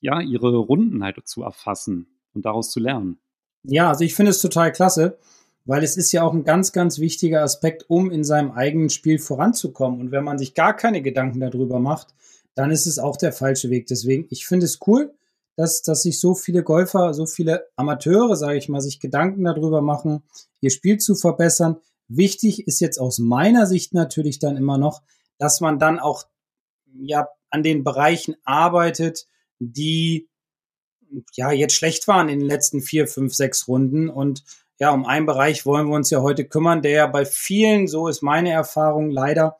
ja 0.00 0.22
ihre 0.22 0.56
Runden 0.56 1.04
halt 1.04 1.18
zu 1.28 1.42
erfassen 1.42 2.06
und 2.32 2.46
daraus 2.46 2.70
zu 2.70 2.80
lernen. 2.80 3.18
Ja, 3.64 3.88
also 3.88 4.04
ich 4.04 4.14
finde 4.14 4.30
es 4.30 4.40
total 4.40 4.72
klasse, 4.72 5.18
weil 5.64 5.82
es 5.82 5.96
ist 5.96 6.12
ja 6.12 6.22
auch 6.22 6.34
ein 6.34 6.44
ganz, 6.44 6.72
ganz 6.72 6.98
wichtiger 6.98 7.42
Aspekt, 7.42 7.88
um 7.88 8.10
in 8.10 8.22
seinem 8.22 8.52
eigenen 8.52 8.90
Spiel 8.90 9.18
voranzukommen. 9.18 10.00
Und 10.00 10.10
wenn 10.10 10.24
man 10.24 10.38
sich 10.38 10.54
gar 10.54 10.76
keine 10.76 11.00
Gedanken 11.00 11.40
darüber 11.40 11.80
macht, 11.80 12.14
dann 12.54 12.70
ist 12.70 12.86
es 12.86 12.98
auch 12.98 13.16
der 13.16 13.32
falsche 13.32 13.70
Weg. 13.70 13.86
Deswegen, 13.86 14.26
ich 14.30 14.46
finde 14.46 14.66
es 14.66 14.78
cool, 14.86 15.14
dass, 15.56 15.82
dass 15.82 16.02
sich 16.02 16.20
so 16.20 16.34
viele 16.34 16.62
Golfer, 16.62 17.14
so 17.14 17.26
viele 17.26 17.66
Amateure, 17.76 18.36
sage 18.36 18.58
ich 18.58 18.68
mal, 18.68 18.80
sich 18.80 19.00
Gedanken 19.00 19.44
darüber 19.44 19.80
machen, 19.80 20.22
ihr 20.60 20.70
Spiel 20.70 20.98
zu 20.98 21.14
verbessern. 21.14 21.76
Wichtig 22.08 22.66
ist 22.66 22.80
jetzt 22.80 22.98
aus 22.98 23.18
meiner 23.18 23.66
Sicht 23.66 23.94
natürlich 23.94 24.38
dann 24.38 24.56
immer 24.56 24.78
noch, 24.78 25.02
dass 25.38 25.60
man 25.60 25.78
dann 25.78 25.98
auch 25.98 26.24
ja 26.92 27.28
an 27.50 27.62
den 27.62 27.84
Bereichen 27.84 28.36
arbeitet, 28.44 29.26
die 29.58 30.28
ja 31.34 31.52
jetzt 31.52 31.74
schlecht 31.74 32.08
waren 32.08 32.28
in 32.28 32.40
den 32.40 32.48
letzten 32.48 32.82
vier, 32.82 33.06
fünf, 33.06 33.34
sechs 33.34 33.68
Runden. 33.68 34.08
Und 34.08 34.44
ja, 34.78 34.90
um 34.90 35.06
einen 35.06 35.26
Bereich 35.26 35.66
wollen 35.66 35.88
wir 35.88 35.94
uns 35.94 36.10
ja 36.10 36.20
heute 36.20 36.44
kümmern, 36.44 36.82
der 36.82 36.92
ja 36.92 37.06
bei 37.06 37.24
vielen, 37.24 37.86
so 37.86 38.08
ist 38.08 38.22
meine 38.22 38.50
Erfahrung, 38.50 39.10
leider 39.10 39.58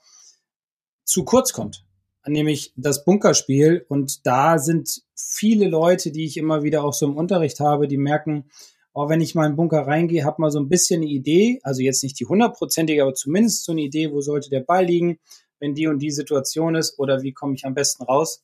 zu 1.05 1.25
kurz 1.25 1.53
kommt. 1.53 1.85
Nämlich 2.27 2.73
das 2.77 3.05
Bunkerspiel. 3.05 3.85
Und 3.89 4.27
da 4.27 4.59
sind 4.59 5.03
viele 5.15 5.69
Leute, 5.69 6.11
die 6.11 6.25
ich 6.25 6.37
immer 6.37 6.63
wieder 6.63 6.85
auch 6.85 6.95
so 6.95 7.07
im 7.07 7.17
Unterricht 7.17 7.61
habe, 7.61 7.87
die 7.87 7.99
merken, 7.99 8.51
oh, 8.95 9.09
wenn 9.09 9.21
ich 9.21 9.35
mal 9.35 9.45
in 9.45 9.53
den 9.53 9.57
Bunker 9.57 9.87
reingehe, 9.87 10.25
habe 10.25 10.41
mal 10.41 10.51
so 10.51 10.61
ein 10.61 10.69
bisschen 10.69 11.03
eine 11.03 11.11
Idee, 11.11 11.61
also 11.63 11.83
jetzt 11.83 12.03
nicht 12.03 12.19
die 12.19 12.27
hundertprozentige, 12.27 13.03
aber 13.03 13.15
zumindest 13.15 13.65
so 13.65 13.73
eine 13.73 13.83
Idee, 13.83 14.13
wo 14.13 14.21
sollte 14.21 14.51
der 14.51 14.61
Ball 14.61 14.87
liegen, 14.87 15.19
wenn 15.59 15.75
die 15.75 15.89
und 15.89 15.99
die 15.99 16.13
Situation 16.13 16.75
ist 16.77 16.99
oder 16.99 17.23
wie 17.23 17.33
komme 17.33 17.55
ich 17.55 17.65
am 17.67 17.75
besten 17.75 18.05
raus 18.05 18.43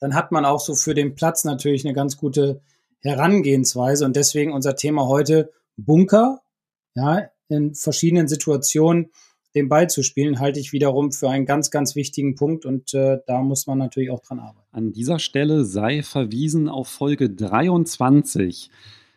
dann 0.00 0.14
hat 0.14 0.32
man 0.32 0.44
auch 0.44 0.60
so 0.60 0.74
für 0.74 0.94
den 0.94 1.14
Platz 1.14 1.44
natürlich 1.44 1.84
eine 1.84 1.94
ganz 1.94 2.16
gute 2.16 2.62
Herangehensweise. 3.00 4.04
Und 4.04 4.16
deswegen 4.16 4.52
unser 4.52 4.76
Thema 4.76 5.06
heute 5.06 5.52
Bunker, 5.76 6.40
ja, 6.94 7.28
in 7.48 7.74
verschiedenen 7.74 8.28
Situationen 8.28 9.10
den 9.54 9.68
Ball 9.68 9.90
zu 9.90 10.02
spielen, 10.02 10.38
halte 10.38 10.60
ich 10.60 10.72
wiederum 10.72 11.12
für 11.12 11.28
einen 11.28 11.44
ganz, 11.44 11.70
ganz 11.70 11.96
wichtigen 11.96 12.36
Punkt 12.36 12.64
und 12.64 12.94
äh, 12.94 13.18
da 13.26 13.42
muss 13.42 13.66
man 13.66 13.78
natürlich 13.78 14.10
auch 14.10 14.20
dran 14.20 14.38
arbeiten. 14.38 14.66
An 14.70 14.92
dieser 14.92 15.18
Stelle 15.18 15.64
sei 15.64 16.02
verwiesen 16.02 16.68
auf 16.68 16.88
Folge 16.88 17.30
23. 17.30 18.70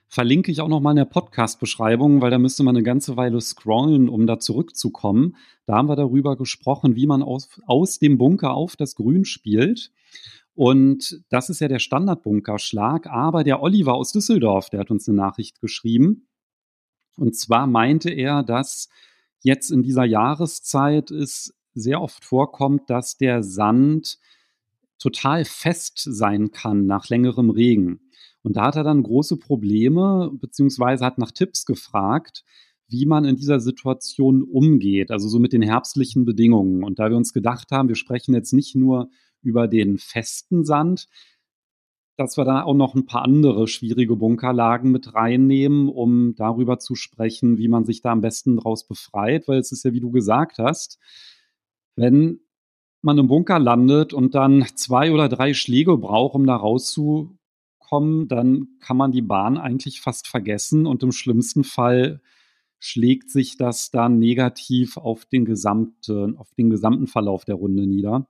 Verlinke 0.07 0.51
ich 0.51 0.61
auch 0.61 0.67
nochmal 0.67 0.93
in 0.93 0.97
der 0.97 1.05
Podcast-Beschreibung, 1.05 2.21
weil 2.21 2.31
da 2.31 2.37
müsste 2.37 2.63
man 2.63 2.75
eine 2.75 2.83
ganze 2.83 3.17
Weile 3.17 3.41
scrollen, 3.41 4.09
um 4.09 4.27
da 4.27 4.39
zurückzukommen. 4.39 5.35
Da 5.65 5.75
haben 5.75 5.89
wir 5.89 5.95
darüber 5.95 6.35
gesprochen, 6.35 6.95
wie 6.95 7.07
man 7.07 7.23
aus, 7.23 7.49
aus 7.65 7.99
dem 7.99 8.17
Bunker 8.17 8.53
auf 8.53 8.75
das 8.75 8.95
Grün 8.95 9.25
spielt. 9.25 9.91
Und 10.55 11.23
das 11.29 11.49
ist 11.49 11.61
ja 11.61 11.67
der 11.67 11.79
Standardbunkerschlag. 11.79 13.07
Aber 13.07 13.43
der 13.43 13.61
Oliver 13.61 13.95
aus 13.95 14.11
Düsseldorf, 14.11 14.69
der 14.69 14.81
hat 14.81 14.91
uns 14.91 15.07
eine 15.07 15.17
Nachricht 15.17 15.59
geschrieben. 15.61 16.27
Und 17.17 17.35
zwar 17.35 17.67
meinte 17.67 18.09
er, 18.09 18.43
dass 18.43 18.89
jetzt 19.41 19.71
in 19.71 19.83
dieser 19.83 20.05
Jahreszeit 20.05 21.11
es 21.11 21.53
sehr 21.73 22.01
oft 22.01 22.23
vorkommt, 22.23 22.89
dass 22.89 23.17
der 23.17 23.43
Sand 23.43 24.19
total 24.99 25.43
fest 25.43 25.97
sein 25.97 26.51
kann 26.51 26.85
nach 26.85 27.09
längerem 27.09 27.49
Regen. 27.49 27.99
Und 28.41 28.57
da 28.57 28.67
hat 28.67 28.75
er 28.75 28.83
dann 28.83 29.03
große 29.03 29.37
Probleme, 29.37 30.31
beziehungsweise 30.33 31.05
hat 31.05 31.17
nach 31.17 31.31
Tipps 31.31 31.65
gefragt, 31.65 32.43
wie 32.87 33.05
man 33.05 33.25
in 33.25 33.35
dieser 33.35 33.59
Situation 33.59 34.43
umgeht, 34.43 35.09
also 35.09 35.27
so 35.27 35.39
mit 35.39 35.53
den 35.53 35.61
herbstlichen 35.61 36.25
Bedingungen. 36.25 36.83
Und 36.83 36.99
da 36.99 37.09
wir 37.09 37.17
uns 37.17 37.33
gedacht 37.33 37.71
haben, 37.71 37.87
wir 37.87 37.95
sprechen 37.95 38.33
jetzt 38.33 38.53
nicht 38.53 38.75
nur 38.75 39.09
über 39.43 39.67
den 39.67 39.97
festen 39.97 40.65
Sand, 40.65 41.07
dass 42.15 42.37
wir 42.37 42.45
da 42.45 42.63
auch 42.63 42.75
noch 42.75 42.95
ein 42.95 43.05
paar 43.05 43.23
andere 43.23 43.67
schwierige 43.67 44.15
Bunkerlagen 44.15 44.91
mit 44.91 45.15
reinnehmen, 45.15 45.89
um 45.89 46.35
darüber 46.35 46.79
zu 46.79 46.95
sprechen, 46.95 47.57
wie 47.57 47.67
man 47.67 47.85
sich 47.85 48.01
da 48.01 48.11
am 48.11 48.21
besten 48.21 48.57
draus 48.57 48.87
befreit, 48.87 49.47
weil 49.47 49.59
es 49.59 49.71
ist 49.71 49.83
ja, 49.83 49.93
wie 49.93 49.99
du 49.99 50.11
gesagt 50.11 50.59
hast, 50.59 50.99
wenn 51.95 52.39
man 53.01 53.17
im 53.17 53.27
Bunker 53.27 53.59
landet 53.59 54.13
und 54.13 54.35
dann 54.35 54.65
zwei 54.75 55.11
oder 55.11 55.27
drei 55.27 55.53
Schläge 55.53 55.97
braucht, 55.97 56.35
um 56.35 56.45
da 56.45 56.55
rauszukommen, 56.55 58.27
dann 58.27 58.67
kann 58.79 58.97
man 58.97 59.11
die 59.11 59.21
Bahn 59.21 59.57
eigentlich 59.57 59.99
fast 59.99 60.27
vergessen 60.27 60.85
und 60.85 61.03
im 61.03 61.11
schlimmsten 61.11 61.63
Fall 61.63 62.21
schlägt 62.79 63.29
sich 63.29 63.57
das 63.57 63.91
dann 63.91 64.19
negativ 64.19 64.97
auf 64.97 65.25
den 65.25 65.45
gesamten, 65.45 66.37
auf 66.37 66.53
den 66.55 66.69
gesamten 66.69 67.07
Verlauf 67.07 67.45
der 67.45 67.55
Runde 67.55 67.87
nieder. 67.87 68.27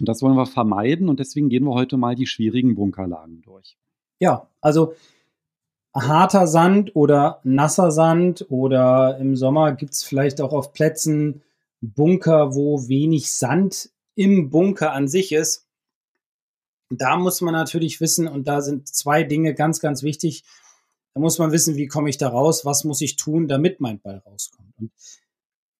Und 0.00 0.08
das 0.08 0.22
wollen 0.22 0.36
wir 0.36 0.46
vermeiden 0.46 1.08
und 1.08 1.20
deswegen 1.20 1.48
gehen 1.48 1.64
wir 1.64 1.74
heute 1.74 1.96
mal 1.96 2.14
die 2.14 2.26
schwierigen 2.26 2.74
Bunkerlagen 2.74 3.42
durch. 3.42 3.76
Ja, 4.20 4.48
also 4.60 4.94
harter 5.94 6.46
Sand 6.46 6.94
oder 6.94 7.40
nasser 7.44 7.90
Sand 7.90 8.46
oder 8.48 9.18
im 9.18 9.36
Sommer 9.36 9.72
gibt 9.72 9.94
es 9.94 10.04
vielleicht 10.04 10.40
auch 10.40 10.52
auf 10.52 10.72
Plätzen 10.72 11.42
Bunker, 11.80 12.54
wo 12.54 12.88
wenig 12.88 13.32
Sand 13.32 13.90
im 14.14 14.50
Bunker 14.50 14.92
an 14.92 15.08
sich 15.08 15.32
ist. 15.32 15.66
Da 16.90 17.16
muss 17.16 17.40
man 17.40 17.52
natürlich 17.52 18.00
wissen, 18.00 18.26
und 18.26 18.48
da 18.48 18.62
sind 18.62 18.88
zwei 18.88 19.22
Dinge 19.22 19.54
ganz, 19.54 19.80
ganz 19.80 20.02
wichtig. 20.02 20.44
Da 21.14 21.20
muss 21.20 21.38
man 21.38 21.52
wissen, 21.52 21.76
wie 21.76 21.86
komme 21.86 22.08
ich 22.10 22.18
da 22.18 22.28
raus, 22.28 22.64
was 22.64 22.84
muss 22.84 23.00
ich 23.00 23.16
tun, 23.16 23.46
damit 23.46 23.80
mein 23.80 24.00
Ball 24.00 24.22
rauskommt. 24.24 24.72
Und 24.78 24.90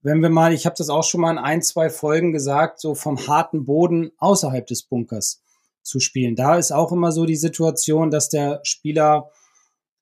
wenn 0.02 0.20
wir 0.20 0.30
mal, 0.30 0.52
ich 0.52 0.66
habe 0.66 0.76
das 0.76 0.90
auch 0.90 1.04
schon 1.04 1.20
mal 1.20 1.32
in 1.32 1.38
ein, 1.38 1.62
zwei 1.62 1.90
Folgen 1.90 2.32
gesagt, 2.32 2.80
so 2.80 2.94
vom 2.94 3.26
harten 3.26 3.64
Boden 3.64 4.12
außerhalb 4.18 4.66
des 4.66 4.84
Bunkers 4.84 5.42
zu 5.82 6.00
spielen. 6.00 6.36
Da 6.36 6.56
ist 6.56 6.72
auch 6.72 6.92
immer 6.92 7.12
so 7.12 7.26
die 7.26 7.36
Situation, 7.36 8.10
dass 8.10 8.28
der 8.28 8.60
Spieler 8.62 9.30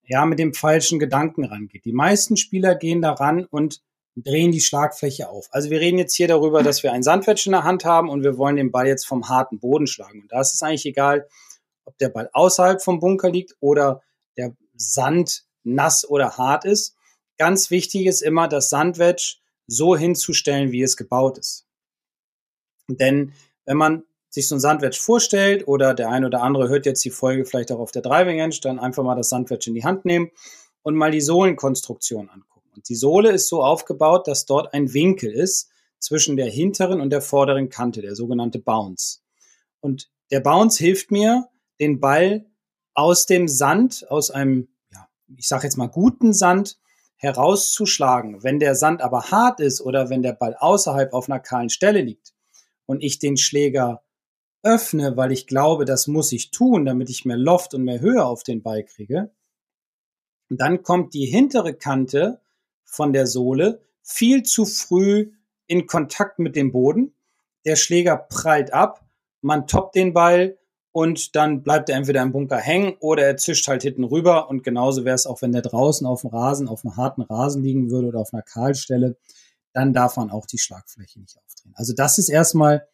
ja 0.02 0.26
mit 0.26 0.38
dem 0.38 0.54
falschen 0.54 0.98
Gedanken 0.98 1.44
rangeht. 1.44 1.84
Die 1.84 1.92
meisten 1.92 2.36
Spieler 2.36 2.74
gehen 2.74 3.02
da 3.02 3.12
ran 3.12 3.44
und 3.44 3.82
drehen 4.16 4.52
die 4.52 4.60
Schlagfläche 4.60 5.28
auf. 5.28 5.48
Also 5.50 5.70
wir 5.70 5.80
reden 5.80 5.98
jetzt 5.98 6.14
hier 6.14 6.28
darüber, 6.28 6.62
dass 6.62 6.82
wir 6.82 6.92
ein 6.92 7.02
Sandwedge 7.02 7.44
in 7.46 7.52
der 7.52 7.64
Hand 7.64 7.84
haben 7.84 8.08
und 8.08 8.22
wir 8.22 8.38
wollen 8.38 8.56
den 8.56 8.70
Ball 8.70 8.86
jetzt 8.86 9.06
vom 9.06 9.28
harten 9.28 9.58
Boden 9.58 9.86
schlagen. 9.86 10.22
Und 10.22 10.32
da 10.32 10.40
ist 10.40 10.54
es 10.54 10.62
eigentlich 10.62 10.86
egal, 10.86 11.28
ob 11.84 11.98
der 11.98 12.08
Ball 12.08 12.30
außerhalb 12.32 12.82
vom 12.82 12.98
Bunker 12.98 13.30
liegt 13.30 13.56
oder 13.60 14.02
der 14.36 14.56
Sand 14.74 15.44
nass 15.64 16.08
oder 16.08 16.36
hart 16.38 16.64
ist. 16.64 16.96
Ganz 17.36 17.70
wichtig 17.70 18.06
ist 18.06 18.22
immer, 18.22 18.48
das 18.48 18.70
Sandwedge 18.70 19.36
so 19.66 19.96
hinzustellen, 19.96 20.72
wie 20.72 20.82
es 20.82 20.96
gebaut 20.96 21.38
ist. 21.38 21.66
Denn 22.88 23.32
wenn 23.64 23.76
man 23.76 24.04
sich 24.28 24.48
so 24.48 24.54
ein 24.54 24.60
Sandwedge 24.60 24.98
vorstellt 25.00 25.66
oder 25.66 25.94
der 25.94 26.10
ein 26.10 26.24
oder 26.24 26.42
andere 26.42 26.68
hört 26.68 26.86
jetzt 26.86 27.04
die 27.04 27.10
Folge 27.10 27.44
vielleicht 27.44 27.72
auch 27.72 27.78
auf 27.78 27.90
der 27.90 28.02
Driving 28.02 28.38
Edge, 28.38 28.60
dann 28.62 28.78
einfach 28.78 29.02
mal 29.02 29.16
das 29.16 29.30
Sandwedge 29.30 29.70
in 29.70 29.74
die 29.74 29.84
Hand 29.84 30.04
nehmen 30.04 30.30
und 30.82 30.94
mal 30.94 31.10
die 31.10 31.20
Sohlenkonstruktion 31.20 32.28
angucken. 32.28 32.70
Und 32.74 32.88
die 32.88 32.94
Sohle 32.94 33.32
ist 33.32 33.48
so 33.48 33.62
aufgebaut, 33.62 34.28
dass 34.28 34.44
dort 34.44 34.74
ein 34.74 34.92
Winkel 34.92 35.32
ist 35.32 35.70
zwischen 35.98 36.36
der 36.36 36.50
hinteren 36.50 37.00
und 37.00 37.10
der 37.10 37.22
vorderen 37.22 37.70
Kante, 37.70 38.02
der 38.02 38.14
sogenannte 38.14 38.58
Bounce. 38.58 39.20
Und 39.80 40.10
der 40.30 40.40
Bounce 40.40 40.78
hilft 40.78 41.10
mir, 41.10 41.48
den 41.80 42.00
Ball 42.00 42.46
aus 42.94 43.26
dem 43.26 43.48
Sand, 43.48 44.06
aus 44.10 44.30
einem, 44.30 44.68
ja, 44.92 45.08
ich 45.36 45.48
sage 45.48 45.64
jetzt 45.64 45.76
mal 45.76 45.88
guten 45.88 46.32
Sand, 46.32 46.78
herauszuschlagen. 47.16 48.42
Wenn 48.42 48.58
der 48.58 48.74
Sand 48.74 49.02
aber 49.02 49.30
hart 49.30 49.60
ist 49.60 49.80
oder 49.80 50.10
wenn 50.10 50.22
der 50.22 50.34
Ball 50.34 50.54
außerhalb 50.54 51.12
auf 51.12 51.28
einer 51.28 51.40
kahlen 51.40 51.70
Stelle 51.70 52.02
liegt 52.02 52.34
und 52.86 53.02
ich 53.02 53.18
den 53.18 53.36
Schläger 53.36 54.02
öffne, 54.62 55.16
weil 55.16 55.32
ich 55.32 55.46
glaube, 55.46 55.84
das 55.84 56.06
muss 56.06 56.32
ich 56.32 56.50
tun, 56.50 56.84
damit 56.84 57.08
ich 57.08 57.24
mehr 57.24 57.36
Loft 57.36 57.74
und 57.74 57.84
mehr 57.84 58.00
Höhe 58.00 58.24
auf 58.24 58.42
den 58.42 58.62
Ball 58.62 58.84
kriege, 58.84 59.30
dann 60.48 60.82
kommt 60.82 61.14
die 61.14 61.26
hintere 61.26 61.74
Kante 61.74 62.40
von 62.84 63.12
der 63.12 63.26
Sohle 63.26 63.80
viel 64.02 64.42
zu 64.42 64.64
früh 64.64 65.32
in 65.66 65.86
Kontakt 65.86 66.38
mit 66.38 66.54
dem 66.54 66.72
Boden. 66.72 67.14
Der 67.64 67.76
Schläger 67.76 68.16
prallt 68.16 68.72
ab, 68.72 69.04
man 69.40 69.66
toppt 69.66 69.96
den 69.96 70.12
Ball 70.12 70.58
und 70.96 71.36
dann 71.36 71.62
bleibt 71.62 71.90
er 71.90 71.96
entweder 71.98 72.22
im 72.22 72.32
Bunker 72.32 72.56
hängen 72.56 72.96
oder 73.00 73.22
er 73.22 73.36
zischt 73.36 73.68
halt 73.68 73.82
hinten 73.82 74.02
rüber 74.02 74.48
und 74.48 74.62
genauso 74.62 75.04
wäre 75.04 75.14
es 75.14 75.26
auch, 75.26 75.42
wenn 75.42 75.52
der 75.52 75.60
draußen 75.60 76.06
auf 76.06 76.22
dem 76.22 76.30
Rasen, 76.30 76.68
auf 76.68 76.86
einem 76.86 76.96
harten 76.96 77.20
Rasen 77.20 77.62
liegen 77.62 77.90
würde 77.90 78.08
oder 78.08 78.20
auf 78.20 78.32
einer 78.32 78.42
Kahlstelle, 78.42 79.18
dann 79.74 79.92
darf 79.92 80.16
man 80.16 80.30
auch 80.30 80.46
die 80.46 80.56
Schlagfläche 80.56 81.20
nicht 81.20 81.36
aufdrehen. 81.36 81.74
Also 81.76 81.92
das 81.92 82.16
ist 82.16 82.30
erstmal 82.30 82.88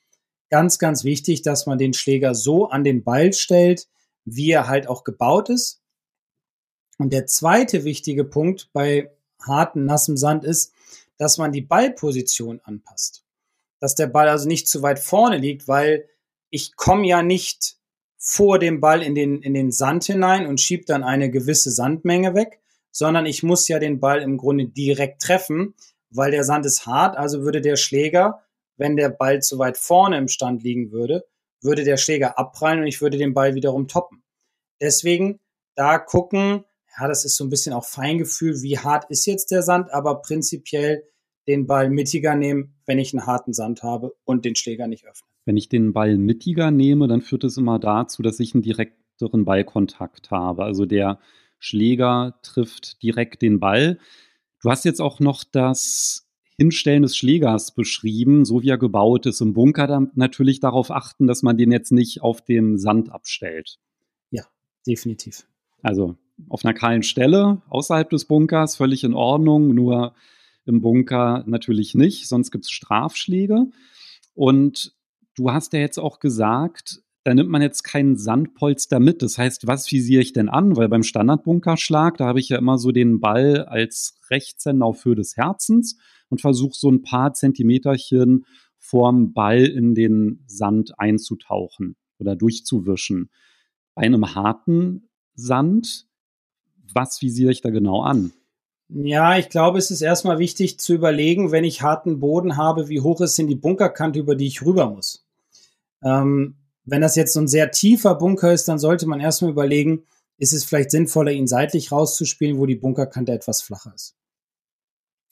ganz, 0.50 0.80
ganz 0.80 1.04
wichtig, 1.04 1.42
dass 1.42 1.66
man 1.66 1.78
den 1.78 1.92
Schläger 1.92 2.34
so 2.34 2.68
an 2.68 2.82
den 2.82 3.04
Ball 3.04 3.32
stellt, 3.32 3.86
wie 4.24 4.50
er 4.50 4.66
halt 4.66 4.88
auch 4.88 5.04
gebaut 5.04 5.48
ist. 5.48 5.80
Und 6.98 7.12
der 7.12 7.26
zweite 7.26 7.84
wichtige 7.84 8.24
Punkt 8.24 8.70
bei 8.72 9.12
harten, 9.46 9.84
nassem 9.84 10.16
Sand 10.16 10.42
ist, 10.42 10.72
dass 11.18 11.38
man 11.38 11.52
die 11.52 11.62
Ballposition 11.62 12.60
anpasst. 12.64 13.24
Dass 13.78 13.94
der 13.94 14.08
Ball 14.08 14.28
also 14.28 14.48
nicht 14.48 14.66
zu 14.66 14.82
weit 14.82 14.98
vorne 14.98 15.38
liegt, 15.38 15.68
weil 15.68 16.08
ich 16.50 16.74
komme 16.74 17.06
ja 17.06 17.22
nicht 17.22 17.78
vor 18.24 18.60
dem 18.60 18.80
Ball 18.80 19.02
in 19.02 19.16
den, 19.16 19.42
in 19.42 19.52
den 19.52 19.72
Sand 19.72 20.04
hinein 20.04 20.46
und 20.46 20.60
schiebt 20.60 20.88
dann 20.88 21.02
eine 21.02 21.28
gewisse 21.28 21.72
Sandmenge 21.72 22.34
weg, 22.36 22.60
sondern 22.92 23.26
ich 23.26 23.42
muss 23.42 23.66
ja 23.66 23.80
den 23.80 23.98
Ball 23.98 24.22
im 24.22 24.36
Grunde 24.36 24.68
direkt 24.68 25.22
treffen, 25.22 25.74
weil 26.08 26.30
der 26.30 26.44
Sand 26.44 26.64
ist 26.64 26.86
hart, 26.86 27.16
also 27.16 27.42
würde 27.42 27.60
der 27.60 27.74
Schläger, 27.74 28.44
wenn 28.76 28.96
der 28.96 29.08
Ball 29.08 29.42
zu 29.42 29.58
weit 29.58 29.76
vorne 29.76 30.18
im 30.18 30.28
Stand 30.28 30.62
liegen 30.62 30.92
würde, 30.92 31.24
würde 31.62 31.82
der 31.82 31.96
Schläger 31.96 32.38
abprallen 32.38 32.78
und 32.78 32.86
ich 32.86 33.00
würde 33.02 33.18
den 33.18 33.34
Ball 33.34 33.56
wiederum 33.56 33.88
toppen. 33.88 34.22
Deswegen 34.80 35.40
da 35.74 35.98
gucken, 35.98 36.64
ja, 36.96 37.08
das 37.08 37.24
ist 37.24 37.36
so 37.36 37.42
ein 37.42 37.50
bisschen 37.50 37.72
auch 37.72 37.84
Feingefühl, 37.84 38.62
wie 38.62 38.78
hart 38.78 39.10
ist 39.10 39.26
jetzt 39.26 39.50
der 39.50 39.62
Sand, 39.62 39.92
aber 39.92 40.22
prinzipiell 40.22 41.02
den 41.48 41.66
Ball 41.66 41.90
mittiger 41.90 42.36
nehmen, 42.36 42.76
wenn 42.86 43.00
ich 43.00 43.12
einen 43.12 43.26
harten 43.26 43.52
Sand 43.52 43.82
habe 43.82 44.14
und 44.22 44.44
den 44.44 44.54
Schläger 44.54 44.86
nicht 44.86 45.06
öffne. 45.08 45.31
Wenn 45.44 45.56
ich 45.56 45.68
den 45.68 45.92
Ball 45.92 46.18
mittiger 46.18 46.70
nehme, 46.70 47.08
dann 47.08 47.20
führt 47.20 47.44
es 47.44 47.56
immer 47.56 47.78
dazu, 47.78 48.22
dass 48.22 48.40
ich 48.40 48.54
einen 48.54 48.62
direkteren 48.62 49.44
Ballkontakt 49.44 50.30
habe. 50.30 50.64
Also 50.64 50.86
der 50.86 51.18
Schläger 51.58 52.38
trifft 52.42 53.02
direkt 53.02 53.42
den 53.42 53.60
Ball. 53.60 53.98
Du 54.62 54.70
hast 54.70 54.84
jetzt 54.84 55.00
auch 55.00 55.20
noch 55.20 55.44
das 55.44 56.28
Hinstellen 56.56 57.02
des 57.02 57.16
Schlägers 57.16 57.74
beschrieben, 57.74 58.44
so 58.44 58.62
wie 58.62 58.68
er 58.68 58.78
gebaut 58.78 59.26
ist. 59.26 59.40
Im 59.40 59.52
Bunker 59.52 59.86
dann 59.86 60.10
natürlich 60.14 60.60
darauf 60.60 60.90
achten, 60.90 61.26
dass 61.26 61.42
man 61.42 61.56
den 61.56 61.72
jetzt 61.72 61.92
nicht 61.92 62.22
auf 62.22 62.42
dem 62.42 62.78
Sand 62.78 63.10
abstellt. 63.10 63.78
Ja, 64.30 64.44
definitiv. 64.86 65.46
Also 65.82 66.16
auf 66.48 66.64
einer 66.64 66.74
kahlen 66.74 67.02
Stelle 67.02 67.62
außerhalb 67.68 68.08
des 68.10 68.26
Bunkers 68.26 68.76
völlig 68.76 69.04
in 69.04 69.14
Ordnung, 69.14 69.74
nur 69.74 70.14
im 70.64 70.80
Bunker 70.80 71.44
natürlich 71.46 71.94
nicht, 71.94 72.28
sonst 72.28 72.50
gibt 72.50 72.64
es 72.64 72.70
Strafschläge. 72.70 73.66
Und 74.34 74.94
du 75.36 75.50
hast 75.50 75.72
ja 75.72 75.80
jetzt 75.80 75.98
auch 75.98 76.18
gesagt, 76.18 77.02
da 77.24 77.34
nimmt 77.34 77.50
man 77.50 77.62
jetzt 77.62 77.84
keinen 77.84 78.16
Sandpolster 78.16 78.98
mit. 78.98 79.22
Das 79.22 79.38
heißt, 79.38 79.66
was 79.66 79.90
visiere 79.92 80.22
ich 80.22 80.32
denn 80.32 80.48
an? 80.48 80.76
Weil 80.76 80.88
beim 80.88 81.04
Standardbunkerschlag, 81.04 82.16
da 82.16 82.26
habe 82.26 82.40
ich 82.40 82.48
ja 82.48 82.58
immer 82.58 82.78
so 82.78 82.90
den 82.90 83.20
Ball 83.20 83.64
als 83.64 84.18
Rechtshänder 84.30 84.86
auf 84.86 85.04
Höhe 85.04 85.14
des 85.14 85.36
Herzens 85.36 85.98
und 86.28 86.40
versuche 86.40 86.74
so 86.74 86.90
ein 86.90 87.02
paar 87.02 87.32
Zentimeterchen 87.32 88.44
vorm 88.78 89.32
Ball 89.32 89.64
in 89.64 89.94
den 89.94 90.42
Sand 90.46 90.98
einzutauchen 90.98 91.96
oder 92.18 92.34
durchzuwischen. 92.34 93.30
Bei 93.94 94.02
einem 94.02 94.34
harten 94.34 95.08
Sand, 95.34 96.06
was 96.92 97.22
visiere 97.22 97.52
ich 97.52 97.60
da 97.60 97.70
genau 97.70 98.02
an? 98.02 98.32
Ja, 98.94 99.38
ich 99.38 99.48
glaube, 99.48 99.78
es 99.78 99.90
ist 99.90 100.02
erstmal 100.02 100.38
wichtig 100.38 100.78
zu 100.78 100.92
überlegen, 100.92 101.50
wenn 101.50 101.64
ich 101.64 101.80
harten 101.80 102.20
Boden 102.20 102.58
habe, 102.58 102.88
wie 102.88 103.00
hoch 103.00 103.22
ist 103.22 103.38
denn 103.38 103.46
die 103.46 103.54
Bunkerkante, 103.54 104.18
über 104.18 104.34
die 104.34 104.46
ich 104.46 104.62
rüber 104.62 104.90
muss. 104.90 105.24
Ähm, 106.04 106.56
wenn 106.84 107.00
das 107.00 107.16
jetzt 107.16 107.32
so 107.32 107.40
ein 107.40 107.48
sehr 107.48 107.70
tiefer 107.70 108.14
Bunker 108.14 108.52
ist, 108.52 108.68
dann 108.68 108.78
sollte 108.78 109.06
man 109.06 109.20
erstmal 109.20 109.50
überlegen, 109.50 110.04
ist 110.36 110.52
es 110.52 110.64
vielleicht 110.64 110.90
sinnvoller, 110.90 111.32
ihn 111.32 111.46
seitlich 111.46 111.90
rauszuspielen, 111.90 112.58
wo 112.58 112.66
die 112.66 112.74
Bunkerkante 112.74 113.32
etwas 113.32 113.62
flacher 113.62 113.92
ist. 113.94 114.14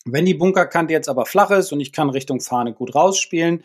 Wenn 0.07 0.25
die 0.25 0.35
Bunkerkante 0.35 0.95
jetzt 0.95 1.09
aber 1.11 1.27
flach 1.27 1.51
ist 1.51 1.73
und 1.73 1.81
ich 1.81 1.93
kann 1.93 2.09
Richtung 2.09 2.41
Fahne 2.41 2.73
gut 2.73 2.95
rausspielen, 2.95 3.63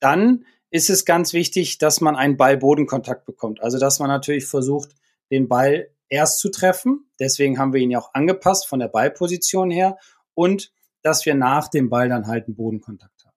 dann 0.00 0.44
ist 0.70 0.90
es 0.90 1.06
ganz 1.06 1.32
wichtig, 1.32 1.78
dass 1.78 2.02
man 2.02 2.16
einen 2.16 2.36
Ball-Bodenkontakt 2.36 3.24
bekommt. 3.24 3.62
Also, 3.62 3.78
dass 3.78 3.98
man 3.98 4.08
natürlich 4.08 4.44
versucht, 4.44 4.90
den 5.30 5.48
Ball 5.48 5.88
erst 6.08 6.38
zu 6.38 6.50
treffen. 6.50 7.10
Deswegen 7.18 7.58
haben 7.58 7.72
wir 7.72 7.80
ihn 7.80 7.90
ja 7.90 7.98
auch 7.98 8.14
angepasst 8.14 8.66
von 8.66 8.78
der 8.78 8.88
Ballposition 8.88 9.70
her 9.70 9.98
und 10.34 10.72
dass 11.02 11.26
wir 11.26 11.34
nach 11.34 11.68
dem 11.68 11.90
Ball 11.90 12.08
dann 12.08 12.26
halt 12.26 12.46
einen 12.46 12.56
Bodenkontakt 12.56 13.24
haben. 13.24 13.36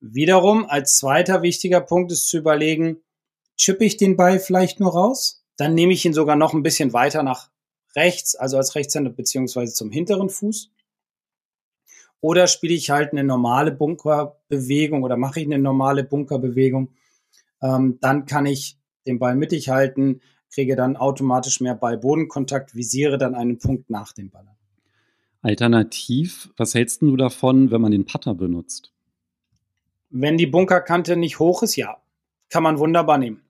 Wiederum 0.00 0.66
als 0.66 0.96
zweiter 0.98 1.42
wichtiger 1.42 1.80
Punkt 1.80 2.12
ist 2.12 2.28
zu 2.28 2.38
überlegen, 2.38 3.02
chippe 3.56 3.84
ich 3.84 3.96
den 3.96 4.16
Ball 4.16 4.38
vielleicht 4.38 4.80
nur 4.80 4.92
raus? 4.92 5.44
Dann 5.56 5.74
nehme 5.74 5.92
ich 5.92 6.04
ihn 6.04 6.14
sogar 6.14 6.36
noch 6.36 6.52
ein 6.52 6.62
bisschen 6.62 6.92
weiter 6.92 7.22
nach 7.22 7.50
rechts, 7.94 8.34
also 8.34 8.56
als 8.56 8.74
Rechtshänder 8.74 9.10
beziehungsweise 9.10 9.72
zum 9.72 9.90
hinteren 9.90 10.28
Fuß. 10.28 10.70
Oder 12.20 12.46
spiele 12.46 12.74
ich 12.74 12.90
halt 12.90 13.12
eine 13.12 13.22
normale 13.22 13.70
Bunkerbewegung 13.70 15.02
oder 15.02 15.16
mache 15.16 15.40
ich 15.40 15.46
eine 15.46 15.58
normale 15.58 16.04
Bunkerbewegung? 16.04 16.94
Ähm, 17.62 17.98
dann 18.00 18.26
kann 18.26 18.46
ich 18.46 18.78
den 19.06 19.18
Ball 19.18 19.36
mittig 19.36 19.68
halten, 19.68 20.20
kriege 20.54 20.76
dann 20.76 20.96
automatisch 20.96 21.60
mehr 21.60 21.74
Ball-Bodenkontakt, 21.74 22.74
visiere 22.76 23.18
dann 23.18 23.34
einen 23.34 23.58
Punkt 23.58 23.90
nach 23.90 24.12
dem 24.12 24.30
Ball. 24.30 24.46
Alternativ, 25.42 26.50
was 26.56 26.74
hältst 26.74 27.02
du 27.02 27.16
davon, 27.16 27.70
wenn 27.70 27.80
man 27.80 27.90
den 27.90 28.06
Putter 28.06 28.34
benutzt? 28.34 28.92
Wenn 30.10 30.38
die 30.38 30.46
Bunkerkante 30.46 31.16
nicht 31.16 31.40
hoch 31.40 31.62
ist, 31.62 31.76
ja, 31.76 31.98
kann 32.48 32.62
man 32.62 32.78
wunderbar 32.78 33.18
nehmen. 33.18 33.42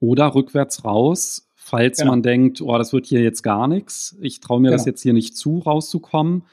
Oder 0.00 0.34
rückwärts 0.34 0.84
raus, 0.84 1.48
falls 1.56 1.98
genau. 1.98 2.12
man 2.12 2.22
denkt, 2.22 2.60
oh, 2.60 2.76
das 2.76 2.92
wird 2.92 3.06
hier 3.06 3.22
jetzt 3.22 3.42
gar 3.42 3.66
nichts, 3.66 4.16
ich 4.20 4.40
traue 4.40 4.60
mir 4.60 4.68
genau. 4.68 4.76
das 4.76 4.86
jetzt 4.86 5.02
hier 5.02 5.12
nicht 5.12 5.36
zu, 5.36 5.58
rauszukommen, 5.58 6.44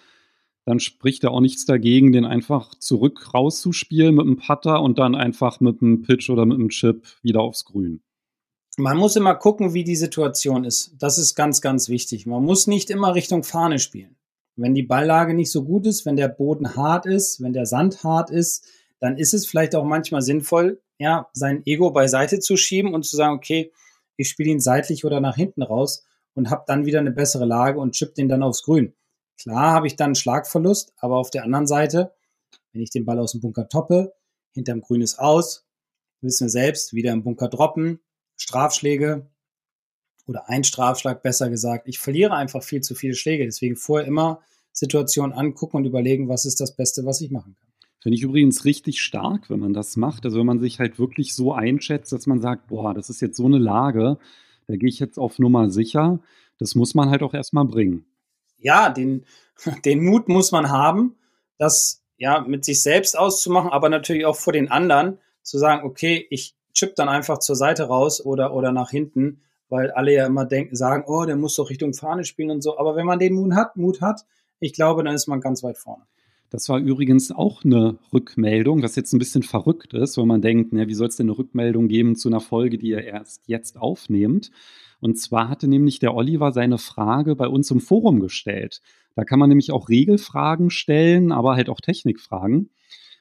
dann 0.65 0.80
spricht 0.80 1.24
da 1.24 1.30
auch 1.30 1.41
nichts 1.41 1.65
dagegen, 1.65 2.12
den 2.12 2.26
einfach 2.26 2.76
zurück 2.76 3.34
rauszuspielen 3.34 4.15
mit 4.15 4.26
dem 4.26 4.38
Putter 4.38 4.82
und 4.82 5.00
dann 5.00 5.15
einfach 5.15 5.60
mit 5.60 5.82
dem 5.82 6.02
Pitch 6.02 6.30
oder 6.30 6.46
mit 6.46 6.58
dem 6.58 6.70
Chip 6.70 7.06
wieder 7.22 7.41
aufs 7.41 7.65
Grün. 7.65 8.02
Man 8.80 8.96
muss 8.98 9.16
immer 9.16 9.34
gucken, 9.34 9.74
wie 9.74 9.84
die 9.84 9.96
Situation 9.96 10.63
ist. 10.63 10.94
Das 11.00 11.18
ist 11.18 11.34
ganz, 11.34 11.62
ganz 11.62 11.90
wichtig. 11.90 12.28
Man 12.28 12.44
muss 12.44 12.68
nicht 12.68 12.92
immer 12.92 13.16
Richtung 13.16 13.44
Fahne 13.44 13.80
spielen. 13.80 14.18
Wenn 14.56 14.76
die 14.76 14.84
Balllage 14.84 15.34
nicht 15.34 15.52
so 15.52 15.63
gut 15.63 15.88
ist, 15.88 16.06
wenn 16.06 16.16
der 16.16 16.28
Boden 16.28 16.76
hart 16.76 17.08
ist, 17.08 17.42
wenn 17.42 17.54
der 17.54 17.66
Sand 17.66 18.04
hart 18.04 18.30
ist, 18.30 18.68
dann 19.00 19.18
ist 19.18 19.34
es 19.34 19.48
vielleicht 19.48 19.74
auch 19.76 19.84
manchmal 19.84 20.22
sinnvoll, 20.22 20.80
ja, 21.00 21.28
sein 21.34 21.63
Ego 21.66 21.90
beiseite 21.90 22.40
zu 22.40 22.56
schieben 22.56 22.94
und 22.94 23.04
zu 23.04 23.16
sagen, 23.16 23.36
okay, 23.36 23.72
ich 24.16 24.30
spiele 24.30 24.52
ihn 24.52 24.60
seitlich 24.60 25.06
oder 25.06 25.22
nach 25.22 25.36
hinten 25.36 25.63
raus 25.63 26.06
und 26.36 26.52
habe 26.52 26.63
dann 26.68 26.86
wieder 26.86 27.00
eine 27.00 27.12
bessere 27.12 27.46
Lage 27.46 27.80
und 27.80 27.94
chip 27.94 28.13
den 28.13 28.30
dann 28.30 28.44
aufs 28.44 28.62
Grün. 28.62 28.94
Klar 29.40 29.74
habe 29.74 29.88
ich 29.88 29.96
dann 29.96 30.10
einen 30.10 30.16
Schlagverlust, 30.16 30.94
aber 30.98 31.18
auf 31.18 31.32
der 31.32 31.44
anderen 31.44 31.66
Seite, 31.66 32.13
wenn 32.74 32.82
ich 32.84 32.92
den 32.92 33.06
Ball 33.06 33.18
aus 33.18 33.32
dem 33.32 33.42
Bunker 33.42 33.70
toppe, 33.70 34.13
hinterm 34.54 34.82
Grün 34.82 35.02
ist 35.02 35.18
aus, 35.18 35.66
wissen 36.22 36.46
wir 36.46 36.52
selbst, 36.52 36.94
wieder 36.94 37.12
im 37.12 37.24
Bunker 37.24 37.48
droppen, 37.48 38.02
Strafschläge 38.38 39.28
oder 40.28 40.50
ein 40.50 40.63
Strafschlag 40.63 41.23
besser 41.23 41.50
gesagt. 41.50 41.88
Ich 41.88 42.00
verliere 42.00 42.34
einfach 42.34 42.63
viel 42.63 42.82
zu 42.82 42.95
viele 42.95 43.15
Schläge. 43.15 43.45
Deswegen 43.45 43.76
vorher 43.76 44.08
immer 44.08 44.41
Situationen 44.71 45.36
angucken 45.36 45.78
und 45.78 45.86
überlegen, 45.86 46.30
was 46.30 46.45
ist 46.45 46.60
das 46.60 46.76
Beste, 46.76 47.06
was 47.06 47.21
ich 47.21 47.32
machen 47.32 47.56
kann. 47.60 47.67
Finde 48.02 48.15
ich 48.15 48.23
übrigens 48.23 48.63
richtig 48.63 49.02
stark, 49.02 49.50
wenn 49.50 49.60
man 49.60 49.73
das 49.73 49.97
macht. 49.97 50.26
Also 50.26 50.39
wenn 50.39 50.45
man 50.45 50.60
sich 50.60 50.80
halt 50.80 51.00
wirklich 51.00 51.34
so 51.34 51.54
einschätzt, 51.54 52.12
dass 52.12 52.28
man 52.28 52.41
sagt, 52.41 52.67
boah, 52.67 52.93
das 52.93 53.10
ist 53.10 53.21
jetzt 53.21 53.38
so 53.38 53.45
eine 53.45 53.58
Lage, 53.58 54.17
da 54.67 54.76
gehe 54.76 54.89
ich 54.89 55.00
jetzt 55.00 55.17
auf 55.17 55.39
Nummer 55.39 55.69
sicher. 55.69 56.19
Das 56.60 56.76
muss 56.76 56.93
man 56.93 57.10
halt 57.10 57.23
auch 57.23 57.34
erstmal 57.34 57.65
bringen. 57.65 58.06
Ja, 58.58 58.89
den, 58.89 59.26
den 59.86 60.04
Mut 60.04 60.30
muss 60.30 60.52
man 60.52 60.69
haben, 60.69 61.15
das 61.58 62.04
ja 62.17 62.41
mit 62.41 62.65
sich 62.65 62.82
selbst 62.84 63.17
auszumachen, 63.17 63.71
aber 63.71 63.89
natürlich 63.89 64.26
auch 64.26 64.36
vor 64.36 64.54
den 64.54 64.69
anderen 64.69 65.19
zu 65.41 65.58
sagen, 65.58 65.86
okay, 65.86 66.28
ich 66.30 66.57
chip 66.78 66.96
dann 66.96 67.10
einfach 67.10 67.40
zur 67.40 67.56
Seite 67.56 67.84
raus 67.84 68.24
oder, 68.24 68.54
oder 68.54 68.72
nach 68.72 68.92
hinten, 68.92 69.42
weil 69.70 69.92
alle 69.92 70.13
ja 70.13 70.26
immer 70.26 70.46
denken, 70.46 70.76
sagen, 70.76 71.04
oh, 71.08 71.26
der 71.26 71.36
muss 71.36 71.56
doch 71.56 71.70
Richtung 71.70 71.94
Fahne 71.94 72.24
spielen 72.24 72.52
und 72.52 72.62
so. 72.62 72.78
Aber 72.78 72.96
wenn 72.96 73.06
man 73.06 73.20
den 73.20 73.34
Mut 73.34 73.54
hat, 73.54 73.76
Mut 73.76 74.02
hat, 74.02 74.22
ich 74.60 74.74
glaube, 74.74 75.04
dann 75.04 75.13
ist 75.13 75.28
man 75.28 75.42
ganz 75.42 75.63
weit 75.63 75.78
vorne. 75.78 76.04
Das 76.50 76.70
war 76.70 76.80
übrigens 76.80 77.32
auch 77.32 77.66
eine 77.66 77.98
Rückmeldung, 78.13 78.82
was 78.82 78.96
jetzt 78.96 79.12
ein 79.12 79.20
bisschen 79.20 79.44
verrückt 79.44 79.94
ist, 79.94 80.18
wenn 80.18 80.28
man 80.28 80.42
denkt, 80.42 80.72
na, 80.72 80.88
wie 80.88 80.94
soll 80.94 81.10
es 81.10 81.18
denn 81.18 81.26
eine 81.26 81.38
Rückmeldung 81.38 81.90
geben 81.90 82.16
zu 82.16 82.30
einer 82.30 82.40
Folge, 82.40 82.78
die 82.78 82.90
ihr 82.90 83.04
erst 83.04 83.44
jetzt 83.48 83.78
aufnehmt? 83.78 84.52
Und 85.02 85.20
zwar 85.20 85.50
hatte 85.50 85.68
nämlich 85.68 86.00
der 86.00 86.16
Oliver 86.16 86.54
seine 86.54 86.78
Frage 86.78 87.36
bei 87.36 87.48
uns 87.48 87.70
im 87.70 87.82
Forum 87.82 88.22
gestellt. 88.22 88.82
Da 89.16 89.26
kann 89.26 89.40
man 89.40 89.50
nämlich 89.50 89.72
auch 89.72 89.90
Regelfragen 89.90 90.70
stellen, 90.70 91.32
aber 91.34 91.56
halt 91.56 91.70
auch 91.70 91.82
Technikfragen. 91.82 92.70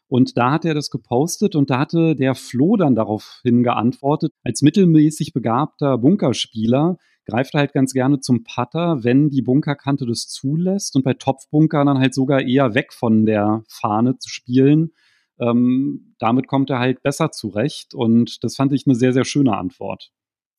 Und 0.08 0.36
da 0.36 0.52
hat 0.52 0.64
er 0.64 0.74
das 0.74 0.90
gepostet 0.90 1.56
und 1.56 1.70
da 1.70 1.78
hatte 1.80 2.14
der 2.14 2.34
Flo 2.34 2.76
dann 2.76 2.94
daraufhin 2.94 3.62
geantwortet, 3.62 4.32
als 4.44 4.62
mittelmäßig 4.62 5.32
begabter 5.32 5.98
Bunkerspieler 5.98 6.96
greift 7.26 7.54
er 7.54 7.60
halt 7.60 7.72
ganz 7.72 7.92
gerne 7.92 8.20
zum 8.20 8.44
Putter, 8.44 9.02
wenn 9.02 9.30
die 9.30 9.42
Bunkerkante 9.42 10.06
das 10.06 10.28
zulässt 10.28 10.96
und 10.96 11.02
bei 11.02 11.14
Topfbunkern 11.14 11.86
dann 11.86 11.98
halt 11.98 12.14
sogar 12.14 12.40
eher 12.40 12.74
weg 12.74 12.92
von 12.92 13.26
der 13.26 13.64
Fahne 13.68 14.16
zu 14.18 14.28
spielen. 14.28 14.92
Ähm, 15.38 16.14
damit 16.18 16.46
kommt 16.46 16.70
er 16.70 16.78
halt 16.78 17.02
besser 17.02 17.30
zurecht 17.30 17.94
und 17.94 18.42
das 18.44 18.56
fand 18.56 18.72
ich 18.72 18.86
eine 18.86 18.94
sehr, 18.94 19.12
sehr 19.12 19.24
schöne 19.24 19.56
Antwort. 19.56 20.12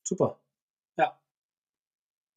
Super. 0.04 0.40
Ja. 0.96 1.18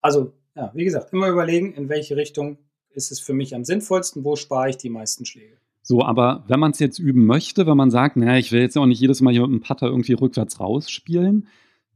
Also, 0.01 0.33
ja, 0.55 0.71
wie 0.73 0.85
gesagt, 0.85 1.13
immer 1.13 1.27
überlegen, 1.27 1.73
in 1.73 1.89
welche 1.89 2.15
Richtung 2.15 2.57
ist 2.89 3.11
es 3.11 3.19
für 3.19 3.33
mich 3.33 3.53
am 3.53 3.63
sinnvollsten, 3.63 4.23
wo 4.23 4.35
spare 4.35 4.69
ich 4.69 4.77
die 4.77 4.89
meisten 4.89 5.25
Schläge. 5.25 5.60
So, 5.83 6.03
aber 6.03 6.43
wenn 6.47 6.59
man 6.59 6.71
es 6.71 6.79
jetzt 6.79 6.99
üben 6.99 7.25
möchte, 7.25 7.65
wenn 7.65 7.77
man 7.77 7.91
sagt, 7.91 8.15
naja, 8.15 8.37
ich 8.37 8.51
will 8.51 8.61
jetzt 8.61 8.77
auch 8.77 8.85
nicht 8.85 8.99
jedes 8.99 9.21
Mal 9.21 9.33
hier 9.33 9.47
mit 9.47 9.61
dem 9.61 9.67
Putter 9.67 9.87
irgendwie 9.87 10.13
rückwärts 10.13 10.59
rausspielen, 10.59 11.47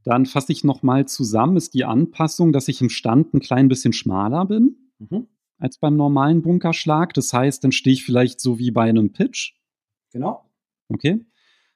dann 0.02 0.26
fasse 0.26 0.52
ich 0.52 0.64
nochmal 0.64 1.06
zusammen, 1.06 1.56
ist 1.56 1.74
die 1.74 1.84
Anpassung, 1.84 2.52
dass 2.52 2.68
ich 2.68 2.80
im 2.80 2.90
Stand 2.90 3.34
ein 3.34 3.40
klein 3.40 3.68
bisschen 3.68 3.92
schmaler 3.92 4.44
bin 4.46 4.76
mhm. 4.98 5.26
als 5.58 5.78
beim 5.78 5.96
normalen 5.96 6.42
Bunkerschlag. 6.42 7.14
Das 7.14 7.32
heißt, 7.32 7.62
dann 7.62 7.72
stehe 7.72 7.94
ich 7.94 8.04
vielleicht 8.04 8.40
so 8.40 8.58
wie 8.58 8.70
bei 8.70 8.88
einem 8.88 9.12
Pitch. 9.12 9.54
Genau. 10.12 10.44
Okay. 10.88 11.24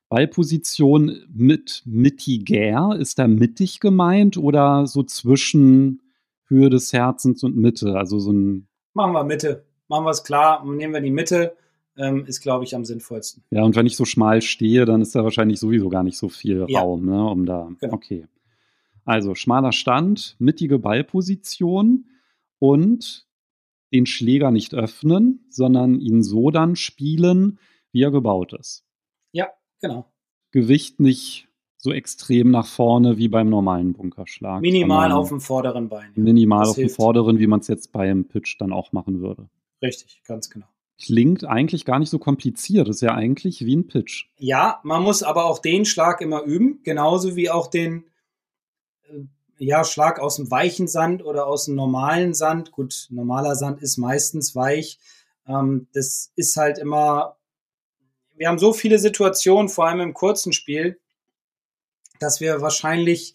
Ballposition 0.08 1.24
mit 1.28 1.82
mittiger, 1.86 2.96
ist 2.98 3.18
da 3.20 3.28
mittig 3.28 3.78
gemeint 3.78 4.36
oder 4.36 4.86
so 4.86 5.04
zwischen 5.04 6.02
Höhe 6.46 6.68
des 6.68 6.92
Herzens 6.92 7.44
und 7.44 7.56
Mitte? 7.56 7.96
Also 7.96 8.18
so 8.18 8.32
ein. 8.32 8.68
Machen 8.94 9.12
wir 9.12 9.24
Mitte. 9.24 9.64
Machen 9.88 10.04
wir 10.04 10.10
es 10.10 10.24
klar, 10.24 10.64
nehmen 10.64 10.94
wir 10.94 11.00
die 11.00 11.10
Mitte 11.10 11.56
ähm, 12.00 12.24
ist, 12.26 12.40
glaube 12.40 12.64
ich, 12.64 12.74
am 12.74 12.84
sinnvollsten. 12.84 13.42
Ja, 13.50 13.62
und 13.62 13.76
wenn 13.76 13.86
ich 13.86 13.96
so 13.96 14.04
schmal 14.04 14.40
stehe, 14.42 14.84
dann 14.84 15.02
ist 15.02 15.14
da 15.14 15.22
wahrscheinlich 15.24 15.60
sowieso 15.60 15.88
gar 15.88 16.02
nicht 16.02 16.16
so 16.16 16.28
viel 16.28 16.64
Ja. 16.68 16.80
Raum, 16.80 17.04
ne, 17.06 17.24
um 17.28 17.46
da. 17.46 17.70
Genau. 17.80 17.94
Okay. 17.94 18.26
Also 19.04 19.34
schmaler 19.34 19.72
Stand, 19.72 20.36
mittige 20.38 20.78
Ballposition 20.78 22.06
und 22.58 23.26
den 23.92 24.06
Schläger 24.06 24.50
nicht 24.50 24.74
öffnen, 24.74 25.44
sondern 25.50 26.00
ihn 26.00 26.22
so 26.22 26.50
dann 26.50 26.76
spielen, 26.76 27.58
wie 27.92 28.02
er 28.02 28.10
gebaut 28.12 28.52
ist. 28.52 28.84
Ja, 29.32 29.48
genau. 29.80 30.06
Gewicht 30.52 31.00
nicht 31.00 31.48
so 31.76 31.92
extrem 31.92 32.50
nach 32.50 32.66
vorne 32.66 33.16
wie 33.18 33.28
beim 33.28 33.48
normalen 33.48 33.94
Bunkerschlag. 33.94 34.60
Minimal 34.60 35.12
auf 35.12 35.30
dem 35.30 35.40
vorderen 35.40 35.88
Bein. 35.88 36.12
ja. 36.14 36.22
Minimal 36.22 36.60
Das 36.60 36.68
auf 36.70 36.74
dem 36.76 36.80
hilft. 36.82 36.96
vorderen, 36.96 37.38
wie 37.38 37.46
man 37.46 37.60
es 37.60 37.68
jetzt 37.68 37.90
beim 37.92 38.24
Pitch 38.26 38.56
dann 38.60 38.72
auch 38.72 38.92
machen 38.92 39.20
würde. 39.20 39.48
Richtig, 39.82 40.22
ganz 40.26 40.50
genau. 40.50 40.66
Klingt 41.02 41.44
eigentlich 41.44 41.84
gar 41.84 41.98
nicht 41.98 42.10
so 42.10 42.18
kompliziert. 42.18 42.88
Ist 42.88 43.00
ja 43.00 43.14
eigentlich 43.14 43.64
wie 43.64 43.76
ein 43.76 43.86
Pitch. 43.86 44.26
Ja, 44.38 44.80
man 44.82 45.02
muss 45.02 45.22
aber 45.22 45.46
auch 45.46 45.58
den 45.58 45.84
Schlag 45.84 46.20
immer 46.20 46.42
üben, 46.42 46.80
genauso 46.82 47.36
wie 47.36 47.50
auch 47.50 47.68
den 47.68 48.04
äh, 49.08 49.24
ja, 49.56 49.84
Schlag 49.84 50.20
aus 50.20 50.36
dem 50.36 50.50
weichen 50.50 50.88
Sand 50.88 51.24
oder 51.24 51.46
aus 51.46 51.64
dem 51.64 51.74
normalen 51.74 52.34
Sand. 52.34 52.70
Gut, 52.72 53.06
normaler 53.10 53.54
Sand 53.54 53.80
ist 53.80 53.96
meistens 53.96 54.54
weich. 54.54 54.98
Ähm, 55.46 55.88
das 55.94 56.32
ist 56.36 56.56
halt 56.56 56.78
immer, 56.78 57.36
wir 58.36 58.48
haben 58.48 58.58
so 58.58 58.72
viele 58.72 58.98
Situationen, 58.98 59.68
vor 59.68 59.86
allem 59.86 60.00
im 60.00 60.14
kurzen 60.14 60.52
Spiel, 60.52 60.98
dass 62.18 62.40
wir 62.40 62.60
wahrscheinlich 62.60 63.34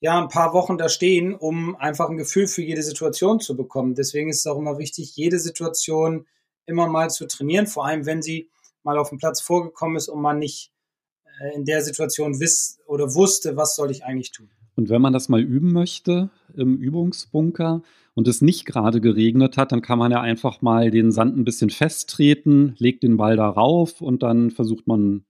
ja 0.00 0.20
ein 0.20 0.28
paar 0.28 0.52
Wochen 0.52 0.78
da 0.78 0.88
stehen, 0.88 1.34
um 1.34 1.76
einfach 1.76 2.08
ein 2.08 2.16
Gefühl 2.16 2.46
für 2.46 2.62
jede 2.62 2.82
Situation 2.82 3.40
zu 3.40 3.56
bekommen. 3.56 3.94
Deswegen 3.94 4.30
ist 4.30 4.40
es 4.40 4.46
auch 4.46 4.58
immer 4.58 4.78
wichtig, 4.78 5.16
jede 5.16 5.38
Situation 5.38 6.26
immer 6.68 6.86
mal 6.86 7.10
zu 7.10 7.26
trainieren, 7.26 7.66
vor 7.66 7.86
allem 7.86 8.06
wenn 8.06 8.22
sie 8.22 8.50
mal 8.82 8.98
auf 8.98 9.08
dem 9.08 9.18
Platz 9.18 9.40
vorgekommen 9.40 9.96
ist 9.96 10.08
und 10.08 10.20
man 10.20 10.38
nicht 10.38 10.72
äh, 11.40 11.54
in 11.54 11.64
der 11.64 11.82
Situation 11.82 12.40
wiss 12.40 12.78
oder 12.86 13.14
wusste, 13.14 13.56
was 13.56 13.74
soll 13.74 13.90
ich 13.90 14.04
eigentlich 14.04 14.30
tun. 14.30 14.50
Und 14.76 14.90
wenn 14.90 15.02
man 15.02 15.12
das 15.12 15.28
mal 15.28 15.40
üben 15.40 15.72
möchte 15.72 16.30
im 16.54 16.76
Übungsbunker 16.76 17.82
und 18.14 18.28
es 18.28 18.42
nicht 18.42 18.64
gerade 18.64 19.00
geregnet 19.00 19.56
hat, 19.56 19.72
dann 19.72 19.82
kann 19.82 19.98
man 19.98 20.12
ja 20.12 20.20
einfach 20.20 20.62
mal 20.62 20.92
den 20.92 21.10
Sand 21.10 21.36
ein 21.36 21.44
bisschen 21.44 21.70
festtreten, 21.70 22.76
legt 22.78 23.02
den 23.02 23.16
Ball 23.16 23.36
darauf 23.36 24.00
und 24.00 24.22
dann 24.22 24.52
versucht 24.52 24.86
man 24.86 25.24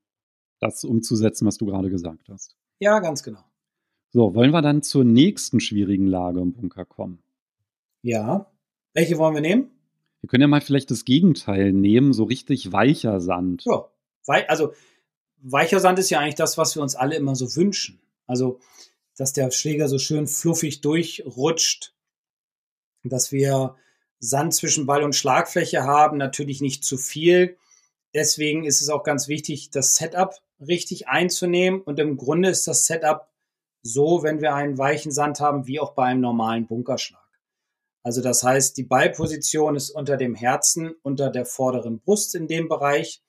das 0.61 0.85
umzusetzen, 0.85 1.47
was 1.47 1.57
du 1.57 1.65
gerade 1.65 1.89
gesagt 1.89 2.29
hast. 2.29 2.57
Ja, 2.79 2.99
ganz 2.99 3.23
genau. 3.23 3.41
So, 4.11 4.35
wollen 4.35 4.51
wir 4.51 4.63
dann 4.63 4.83
zur 4.83 5.05
nächsten 5.05 5.61
schwierigen 5.61 6.07
Lage 6.07 6.41
im 6.41 6.53
Bunker 6.53 6.85
kommen? 6.85 7.23
Ja. 8.03 8.51
Welche 8.93 9.19
wollen 9.19 9.35
wir 9.35 9.43
nehmen? 9.43 9.78
Wir 10.21 10.29
können 10.29 10.43
ja 10.43 10.49
mal 10.49 10.61
vielleicht 10.61 10.91
das 10.91 11.05
Gegenteil 11.05 11.73
nehmen, 11.73 12.13
so 12.13 12.25
richtig 12.25 12.73
weicher 12.73 13.21
Sand. 13.21 13.65
Ja. 13.65 13.89
Wei 14.27 14.49
also 14.49 14.73
weicher 15.41 15.81
Sand 15.81 15.99
ist 15.99 16.11
ja 16.11 16.21
eigentlich 16.21 16.35
das, 16.35 16.59
was 16.59 16.75
wir 16.75 16.83
uns 16.83 16.97
alle 16.97 17.17
immer 17.17 17.35
so 17.35 17.55
wünschen. 17.57 18.01
Also, 18.27 18.61
dass 19.17 19.33
der 19.33 19.51
Schläger 19.51 19.89
so 19.89 19.99
schön 19.99 20.27
fluffig 20.27 20.81
durchrutscht, 20.81 21.95
dass 23.05 23.33
wir 23.33 23.77
Sand 24.21 24.55
zwischen 24.55 24.87
Ball 24.87 25.03
und 25.03 25.15
Schlagfläche 25.15 25.85
haben, 25.85 26.19
natürlich 26.19 26.61
nicht 26.61 26.85
zu 26.85 26.97
viel. 26.97 27.57
Deswegen 28.15 28.65
ist 28.65 28.81
es 28.81 28.89
auch 28.89 29.05
ganz 29.05 29.29
wichtig, 29.29 29.71
das 29.71 29.95
Setup 29.95 30.35
richtig 30.61 31.09
einzunehmen. 31.09 31.81
Und 31.81 31.99
im 32.01 32.17
Grunde 32.17 32.49
ist 32.49 32.67
das 32.67 32.87
Setup 32.87 33.29
so, 33.83 34.23
wenn 34.23 34.41
wir 34.41 34.55
einen 34.55 34.79
weichen 34.79 35.13
Sand 35.13 35.41
haben, 35.41 35.67
wie 35.67 35.81
auch 35.81 35.93
bei 35.93 36.05
einem 36.05 36.21
normalen 36.21 36.67
Bunkerschlag. 36.67 37.18
Also 38.03 38.23
das 38.23 38.43
heißt, 38.43 38.77
die 38.77 38.85
Ballposition 38.85 39.77
ist 39.77 39.91
unter 39.91 40.17
dem 40.17 40.35
Herzen, 40.35 40.95
unter 41.03 41.31
der 41.31 41.47
vorderen 41.47 42.01
Brust 42.01 42.35
in 42.35 42.47
dem 42.47 42.69
Bereich. 42.69 43.23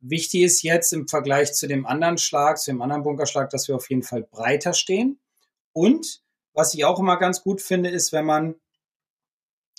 Wichtig 0.00 0.42
ist 0.42 0.62
jetzt 0.62 0.92
im 0.92 1.08
Vergleich 1.08 1.54
zu 1.54 1.66
dem 1.66 1.86
anderen 1.86 2.18
Schlag, 2.18 2.58
zu 2.58 2.70
dem 2.70 2.82
anderen 2.82 3.02
Bunkerschlag, 3.02 3.50
dass 3.50 3.68
wir 3.68 3.76
auf 3.76 3.88
jeden 3.90 4.02
Fall 4.02 4.22
breiter 4.22 4.72
stehen. 4.72 5.18
Und 5.72 6.22
was 6.52 6.74
ich 6.74 6.84
auch 6.84 6.98
immer 6.98 7.18
ganz 7.18 7.42
gut 7.42 7.60
finde, 7.60 7.90
ist, 7.90 8.12
wenn 8.12 8.24
man 8.24 8.54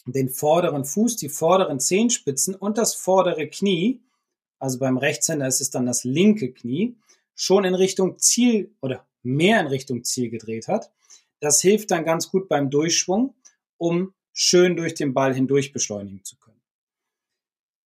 den 0.06 0.30
vorderen 0.30 0.86
Fuß, 0.86 1.16
die 1.16 1.30
vorderen 1.30 1.80
Zehenspitzen 1.80 2.54
und 2.54 2.78
das 2.78 2.94
vordere 2.94 3.48
Knie, 3.48 4.02
also 4.60 4.80
beim 4.80 4.98
Rechtshänder 4.98 5.48
ist 5.48 5.62
es 5.62 5.70
dann 5.70 5.86
das 5.86 6.04
linke 6.04 6.52
Knie, 6.52 6.98
schon 7.34 7.66
in 7.66 7.76
Richtung 7.76 8.18
Ziel 8.20 8.76
oder 8.82 9.06
mehr 9.24 9.60
in 9.60 9.68
Richtung 9.68 10.04
Ziel 10.04 10.30
gedreht 10.30 10.68
hat. 10.68 10.92
Das 11.40 11.62
hilft 11.62 11.92
dann 11.92 12.06
ganz 12.06 12.30
gut 12.30 12.48
beim 12.48 12.70
Durchschwung, 12.70 13.36
um 13.78 14.14
schön 14.34 14.76
durch 14.76 14.94
den 14.94 15.14
Ball 15.14 15.34
hindurch 15.34 15.72
beschleunigen 15.72 16.24
zu 16.24 16.38
können. 16.38 16.62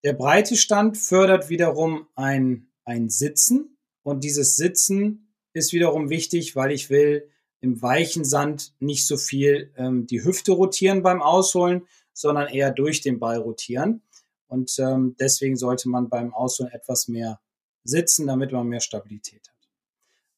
Der 0.03 0.13
breite 0.13 0.55
Stand 0.55 0.97
fördert 0.97 1.49
wiederum 1.49 2.07
ein, 2.15 2.71
ein 2.85 3.09
Sitzen 3.09 3.77
und 4.03 4.23
dieses 4.23 4.55
Sitzen 4.55 5.33
ist 5.53 5.73
wiederum 5.73 6.09
wichtig, 6.09 6.55
weil 6.55 6.71
ich 6.71 6.89
will 6.89 7.29
im 7.61 7.81
weichen 7.81 8.23
Sand 8.23 8.73
nicht 8.79 9.05
so 9.05 9.17
viel 9.17 9.73
ähm, 9.75 10.07
die 10.07 10.23
Hüfte 10.23 10.53
rotieren 10.53 11.03
beim 11.03 11.21
Ausholen, 11.21 11.85
sondern 12.13 12.47
eher 12.47 12.71
durch 12.71 13.01
den 13.01 13.19
Ball 13.19 13.37
rotieren. 13.37 14.01
Und 14.47 14.77
ähm, 14.79 15.15
deswegen 15.19 15.57
sollte 15.57 15.89
man 15.89 16.09
beim 16.09 16.33
Ausholen 16.33 16.71
etwas 16.71 17.07
mehr 17.07 17.39
sitzen, 17.83 18.27
damit 18.27 18.51
man 18.51 18.67
mehr 18.67 18.79
Stabilität 18.79 19.47
hat. 19.47 19.69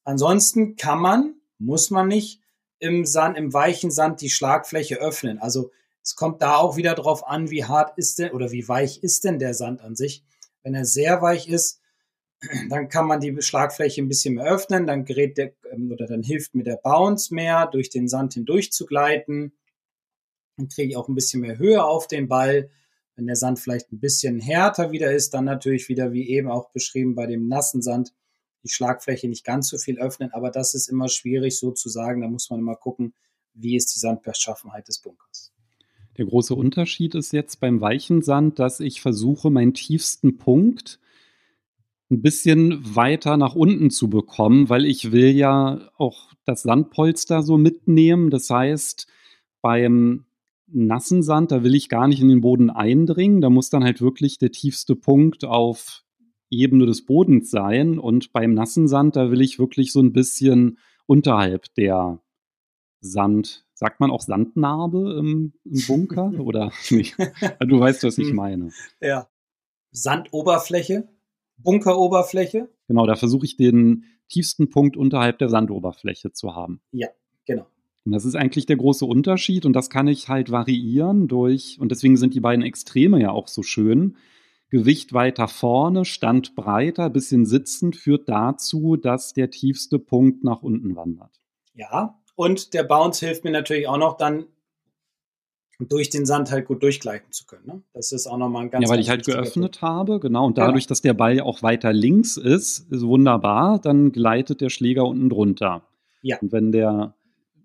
Ansonsten 0.04 0.76
kann 0.76 1.00
man, 1.00 1.36
muss 1.58 1.90
man 1.90 2.08
nicht 2.08 2.41
im 2.82 3.06
Sand, 3.06 3.38
im 3.38 3.52
weichen 3.52 3.92
Sand 3.92 4.20
die 4.20 4.28
Schlagfläche 4.28 4.96
öffnen. 4.96 5.38
Also 5.38 5.70
es 6.02 6.16
kommt 6.16 6.42
da 6.42 6.56
auch 6.56 6.76
wieder 6.76 6.96
drauf 6.96 7.24
an, 7.24 7.48
wie 7.48 7.64
hart 7.64 7.96
ist 7.96 8.18
denn 8.18 8.32
oder 8.32 8.50
wie 8.50 8.66
weich 8.66 9.04
ist 9.04 9.22
denn 9.22 9.38
der 9.38 9.54
Sand 9.54 9.80
an 9.82 9.94
sich. 9.94 10.24
Wenn 10.64 10.74
er 10.74 10.84
sehr 10.84 11.22
weich 11.22 11.48
ist, 11.48 11.80
dann 12.70 12.88
kann 12.88 13.06
man 13.06 13.20
die 13.20 13.40
Schlagfläche 13.40 14.02
ein 14.02 14.08
bisschen 14.08 14.34
mehr 14.34 14.46
öffnen, 14.46 14.88
dann 14.88 15.04
gerät 15.04 15.38
der 15.38 15.54
oder 15.92 16.06
dann 16.06 16.24
hilft 16.24 16.56
mir 16.56 16.64
der 16.64 16.76
Bounce 16.76 17.32
mehr, 17.32 17.68
durch 17.68 17.88
den 17.88 18.08
Sand 18.08 18.34
hindurch 18.34 18.72
zu 18.72 18.84
gleiten. 18.84 19.52
Dann 20.56 20.66
kriege 20.66 20.90
ich 20.90 20.96
auch 20.96 21.08
ein 21.08 21.14
bisschen 21.14 21.40
mehr 21.40 21.58
Höhe 21.58 21.84
auf 21.84 22.08
den 22.08 22.26
Ball. 22.26 22.68
Wenn 23.14 23.26
der 23.28 23.36
Sand 23.36 23.60
vielleicht 23.60 23.92
ein 23.92 24.00
bisschen 24.00 24.40
härter 24.40 24.90
wieder 24.90 25.12
ist, 25.12 25.34
dann 25.34 25.44
natürlich 25.44 25.88
wieder, 25.88 26.12
wie 26.12 26.28
eben 26.28 26.50
auch 26.50 26.70
beschrieben, 26.70 27.14
bei 27.14 27.26
dem 27.26 27.46
nassen 27.46 27.80
Sand 27.80 28.12
die 28.62 28.68
Schlagfläche 28.68 29.28
nicht 29.28 29.44
ganz 29.44 29.68
so 29.68 29.78
viel 29.78 29.98
öffnen. 29.98 30.32
Aber 30.32 30.50
das 30.50 30.74
ist 30.74 30.88
immer 30.88 31.08
schwierig 31.08 31.58
so 31.58 31.72
zu 31.72 31.88
sagen. 31.88 32.22
Da 32.22 32.28
muss 32.28 32.50
man 32.50 32.60
immer 32.60 32.76
gucken, 32.76 33.14
wie 33.54 33.76
ist 33.76 33.94
die 33.94 33.98
Sandbeschaffenheit 33.98 34.88
des 34.88 35.00
Bunkers. 35.00 35.52
Der 36.18 36.26
große 36.26 36.54
Unterschied 36.54 37.14
ist 37.14 37.32
jetzt 37.32 37.60
beim 37.60 37.80
weichen 37.80 38.22
Sand, 38.22 38.58
dass 38.58 38.80
ich 38.80 39.00
versuche, 39.00 39.50
meinen 39.50 39.74
tiefsten 39.74 40.36
Punkt 40.36 41.00
ein 42.10 42.20
bisschen 42.20 42.94
weiter 42.94 43.38
nach 43.38 43.54
unten 43.54 43.90
zu 43.90 44.10
bekommen, 44.10 44.68
weil 44.68 44.84
ich 44.84 45.12
will 45.12 45.30
ja 45.30 45.90
auch 45.96 46.32
das 46.44 46.62
Sandpolster 46.62 47.42
so 47.42 47.56
mitnehmen. 47.56 48.28
Das 48.28 48.50
heißt, 48.50 49.06
beim 49.62 50.26
nassen 50.66 51.22
Sand, 51.22 51.50
da 51.50 51.62
will 51.62 51.74
ich 51.74 51.88
gar 51.88 52.08
nicht 52.08 52.20
in 52.20 52.28
den 52.28 52.42
Boden 52.42 52.68
eindringen. 52.68 53.40
Da 53.40 53.48
muss 53.48 53.70
dann 53.70 53.84
halt 53.84 54.02
wirklich 54.02 54.36
der 54.36 54.52
tiefste 54.52 54.94
Punkt 54.94 55.44
auf 55.44 56.04
Ebene 56.52 56.86
des 56.86 57.04
Bodens 57.04 57.50
sein. 57.50 57.98
Und 57.98 58.32
beim 58.32 58.54
nassen 58.54 58.86
Sand, 58.86 59.16
da 59.16 59.30
will 59.30 59.40
ich 59.40 59.58
wirklich 59.58 59.92
so 59.92 60.00
ein 60.00 60.12
bisschen 60.12 60.78
unterhalb 61.06 61.72
der 61.74 62.20
Sand, 63.00 63.64
sagt 63.74 63.98
man 64.00 64.10
auch 64.10 64.20
Sandnarbe 64.20 65.16
im, 65.18 65.54
im 65.64 65.82
Bunker 65.86 66.32
oder 66.38 66.72
nicht? 66.90 67.16
Du 67.60 67.80
weißt, 67.80 68.04
was 68.04 68.18
ich 68.18 68.32
meine. 68.32 68.70
Ja. 69.00 69.28
Sandoberfläche, 69.90 71.08
Bunkeroberfläche. 71.58 72.68
Genau, 72.88 73.06
da 73.06 73.16
versuche 73.16 73.44
ich 73.44 73.56
den 73.56 74.04
tiefsten 74.28 74.70
Punkt 74.70 74.96
unterhalb 74.96 75.38
der 75.38 75.48
Sandoberfläche 75.48 76.32
zu 76.32 76.54
haben. 76.54 76.80
Ja, 76.92 77.08
genau. 77.44 77.66
Und 78.04 78.12
das 78.12 78.24
ist 78.24 78.34
eigentlich 78.34 78.66
der 78.66 78.76
große 78.76 79.04
Unterschied 79.04 79.64
und 79.64 79.74
das 79.74 79.90
kann 79.90 80.08
ich 80.08 80.28
halt 80.28 80.50
variieren 80.50 81.28
durch, 81.28 81.78
und 81.78 81.90
deswegen 81.90 82.16
sind 82.16 82.34
die 82.34 82.40
beiden 82.40 82.64
Extreme 82.64 83.20
ja 83.20 83.30
auch 83.30 83.48
so 83.48 83.62
schön. 83.62 84.16
Gewicht 84.72 85.12
weiter 85.12 85.48
vorne, 85.48 86.06
Stand 86.06 86.54
breiter, 86.54 87.10
bisschen 87.10 87.44
sitzend 87.44 87.94
führt 87.94 88.26
dazu, 88.30 88.96
dass 88.96 89.34
der 89.34 89.50
tiefste 89.50 89.98
Punkt 89.98 90.44
nach 90.44 90.62
unten 90.62 90.96
wandert. 90.96 91.42
Ja, 91.74 92.18
und 92.36 92.72
der 92.72 92.82
Bounce 92.82 93.26
hilft 93.26 93.44
mir 93.44 93.50
natürlich 93.50 93.86
auch 93.86 93.98
noch 93.98 94.16
dann 94.16 94.46
durch 95.78 96.08
den 96.08 96.24
Sand 96.24 96.50
halt 96.50 96.64
gut 96.64 96.82
durchgleiten 96.82 97.32
zu 97.32 97.44
können. 97.44 97.66
Ne? 97.66 97.82
Das 97.92 98.12
ist 98.12 98.26
auch 98.26 98.38
nochmal 98.38 98.62
ein 98.62 98.70
ganz 98.70 98.84
Ja, 98.84 98.88
weil 98.88 98.96
ganz 98.96 99.04
ich 99.04 99.10
halt 99.10 99.26
geöffnet 99.26 99.78
Punkt. 99.78 99.82
habe, 99.82 100.20
genau. 100.20 100.46
Und 100.46 100.56
dadurch, 100.56 100.86
dass 100.86 101.02
der 101.02 101.12
Ball 101.12 101.36
ja 101.36 101.42
auch 101.42 101.62
weiter 101.62 101.92
links 101.92 102.38
ist, 102.38 102.90
ist 102.90 103.02
wunderbar, 103.02 103.78
dann 103.78 104.10
gleitet 104.10 104.62
der 104.62 104.70
Schläger 104.70 105.04
unten 105.04 105.28
drunter. 105.28 105.82
Ja. 106.22 106.38
Und 106.40 106.50
wenn 106.50 106.72
der, 106.72 107.14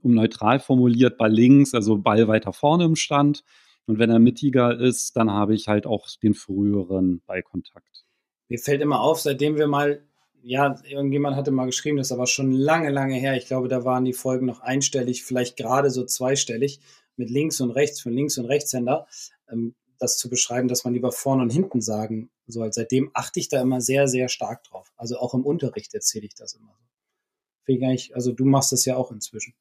um 0.02 0.14
neutral 0.14 0.60
formuliert, 0.60 1.18
Ball 1.18 1.32
links, 1.32 1.74
also 1.74 1.98
Ball 2.00 2.28
weiter 2.28 2.52
vorne 2.52 2.84
im 2.84 2.98
Stand, 2.98 3.46
und 3.88 4.00
wenn 4.00 4.10
er 4.10 4.20
mittiger 4.20 4.78
ist, 4.80 5.16
dann 5.16 5.32
habe 5.32 5.56
ich 5.56 5.68
halt 5.68 5.88
auch 5.88 6.08
den 6.22 6.34
früheren 6.34 7.22
Ballkontakt. 7.26 8.06
Mir 8.50 8.60
fällt 8.60 8.82
immer 8.82 9.00
auf, 9.00 9.22
seitdem 9.22 9.58
wir 9.58 9.68
mal, 9.68 10.04
ja, 10.44 10.76
irgendjemand 10.88 11.36
hatte 11.36 11.52
mal 11.52 11.66
geschrieben, 11.66 11.98
das 11.98 12.08
ist 12.08 12.12
aber 12.12 12.28
schon 12.28 12.52
lange, 12.52 12.92
lange 12.92 13.16
her. 13.16 13.36
Ich 13.36 13.48
glaube, 13.48 13.70
da 13.70 13.86
waren 13.86 14.06
die 14.06 14.14
Folgen 14.14 14.46
noch 14.46 14.60
einstellig, 14.60 15.24
vielleicht 15.24 15.58
gerade 15.58 15.90
so 15.90 16.06
zweistellig, 16.06 16.80
mit 17.16 17.30
links 17.30 17.62
und 17.62 17.72
rechts, 17.72 18.02
von 18.02 18.14
links 18.14 18.38
und 18.38 18.46
rechtshänder, 18.46 19.08
ähm, 19.50 19.74
das 20.00 20.18
zu 20.18 20.30
beschreiben, 20.30 20.68
dass 20.68 20.84
man 20.84 20.94
lieber 20.94 21.12
vorne 21.12 21.42
und 21.42 21.50
hinten 21.52 21.82
sagen 21.82 22.30
So, 22.46 22.62
also 22.62 22.82
seitdem 22.82 23.10
achte 23.14 23.40
ich 23.40 23.50
da 23.50 23.62
immer 23.62 23.82
sehr, 23.82 24.08
sehr 24.08 24.30
stark 24.30 24.64
drauf. 24.66 24.94
Also 24.96 25.18
auch 25.18 25.34
im 25.34 25.46
Unterricht 25.46 25.94
erzähle 25.94 26.26
ich 26.26 26.36
das 26.36 26.54
immer 26.54 26.76
so. 26.78 27.74
Ich, 27.74 28.16
also 28.16 28.32
du 28.32 28.46
machst 28.46 28.72
das 28.72 28.86
ja 28.86 28.96
auch 28.96 29.12
inzwischen. 29.12 29.54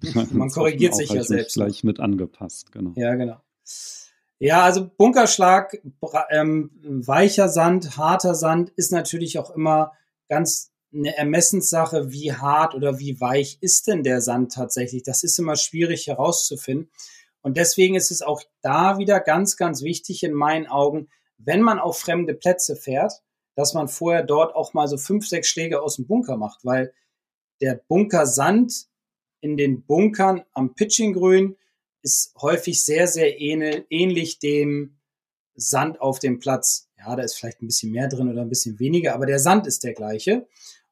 Man 0.32 0.50
korrigiert 0.50 0.94
sich 0.94 1.10
ja 1.10 1.22
selbst. 1.22 1.54
Gleich 1.54 1.84
mit 1.84 2.00
angepasst, 2.00 2.72
genau. 2.72 2.92
Ja, 2.96 3.14
genau. 3.14 3.40
Ja, 4.38 4.62
also 4.62 4.90
Bunkerschlag, 4.96 5.80
ähm, 6.30 6.70
weicher 6.82 7.48
Sand, 7.48 7.96
harter 7.96 8.34
Sand 8.34 8.70
ist 8.76 8.92
natürlich 8.92 9.38
auch 9.38 9.50
immer 9.50 9.92
ganz 10.28 10.72
eine 10.92 11.16
Ermessenssache, 11.16 12.10
wie 12.12 12.32
hart 12.32 12.74
oder 12.74 12.98
wie 12.98 13.20
weich 13.20 13.58
ist 13.60 13.86
denn 13.86 14.02
der 14.02 14.20
Sand 14.20 14.52
tatsächlich. 14.52 15.02
Das 15.02 15.22
ist 15.22 15.38
immer 15.38 15.56
schwierig 15.56 16.06
herauszufinden. 16.06 16.90
Und 17.42 17.56
deswegen 17.56 17.94
ist 17.94 18.10
es 18.10 18.22
auch 18.22 18.42
da 18.62 18.98
wieder 18.98 19.20
ganz, 19.20 19.56
ganz 19.56 19.82
wichtig 19.82 20.22
in 20.22 20.32
meinen 20.32 20.66
Augen, 20.66 21.08
wenn 21.38 21.60
man 21.60 21.78
auf 21.78 21.98
fremde 21.98 22.34
Plätze 22.34 22.76
fährt, 22.76 23.22
dass 23.54 23.74
man 23.74 23.88
vorher 23.88 24.22
dort 24.22 24.54
auch 24.54 24.72
mal 24.72 24.88
so 24.88 24.96
fünf, 24.96 25.28
sechs 25.28 25.48
Schläge 25.48 25.82
aus 25.82 25.96
dem 25.96 26.06
Bunker 26.06 26.36
macht, 26.36 26.64
weil 26.64 26.92
der 27.60 27.74
Bunkersand 27.88 28.86
in 29.40 29.56
den 29.56 29.84
Bunkern 29.84 30.42
am 30.52 30.74
Pitchinggrün 30.74 31.56
ist 32.04 32.34
häufig 32.40 32.84
sehr, 32.84 33.08
sehr 33.08 33.40
ähnlich 33.40 34.38
dem 34.38 34.98
Sand 35.56 36.00
auf 36.00 36.18
dem 36.18 36.38
Platz. 36.38 36.90
Ja, 36.98 37.16
da 37.16 37.22
ist 37.22 37.34
vielleicht 37.34 37.62
ein 37.62 37.66
bisschen 37.66 37.92
mehr 37.92 38.08
drin 38.08 38.28
oder 38.28 38.42
ein 38.42 38.48
bisschen 38.48 38.78
weniger, 38.78 39.14
aber 39.14 39.26
der 39.26 39.38
Sand 39.38 39.66
ist 39.66 39.84
der 39.84 39.94
gleiche. 39.94 40.46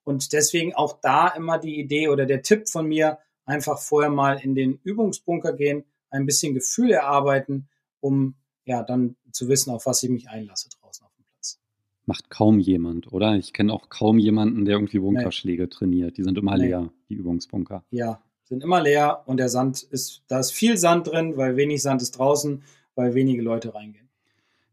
Und 0.05 0.33
deswegen 0.33 0.75
auch 0.75 1.01
da 1.01 1.29
immer 1.29 1.59
die 1.59 1.79
Idee 1.79 2.09
oder 2.09 2.27
der 2.27 2.43
Tipp 2.43 2.69
von 2.69 2.89
mir, 2.89 3.19
einfach 3.45 3.79
vorher 3.79 4.11
mal 4.11 4.39
in 4.39 4.55
den 4.55 4.79
Übungsbunker 4.83 5.53
gehen, 5.53 5.85
ein 6.11 6.27
bisschen 6.27 6.55
Gefühl 6.55 6.91
erarbeiten, 6.91 7.69
um 8.01 8.37
ja 8.65 8.83
dann 8.83 9.17
zu 9.33 9.49
wissen, 9.49 9.71
auf 9.71 9.87
was 9.87 10.03
ich 10.03 10.11
mich 10.11 10.29
einlasse 10.29 10.69
draußen 10.71 11.05
auf 11.05 11.15
dem 11.15 11.25
Platz. 11.25 11.61
Macht 12.07 12.31
kaum 12.31 12.59
jemand, 12.59 13.13
oder? 13.13 13.37
Ich 13.37 13.53
kenne 13.53 13.73
auch 13.73 13.91
kaum 13.91 14.19
jemanden, 14.19 14.65
der 14.65 14.77
irgendwie 14.77 14.99
Bunkerschläge 14.99 15.65
nee. 15.65 15.69
trainiert. 15.69 16.17
Die 16.17 16.23
sind 16.23 16.39
immer 16.39 16.57
nee. 16.57 16.69
leer, 16.69 16.91
die 17.09 17.15
Übungsbunker. 17.15 17.85
Ja, 17.91 18.23
sind 18.45 18.63
immer 18.63 18.83
leer 18.83 19.23
und 19.27 19.39
der 19.39 19.49
Sand 19.49 19.83
ist, 19.83 20.23
da 20.29 20.39
ist 20.39 20.53
viel 20.53 20.77
Sand 20.77 21.09
drin, 21.09 21.37
weil 21.37 21.57
wenig 21.57 21.83
Sand 21.83 22.03
ist 22.03 22.13
draußen, 22.13 22.63
weil 22.95 23.15
wenige 23.15 23.43
Leute 23.43 23.75
reingehen. 23.75 24.09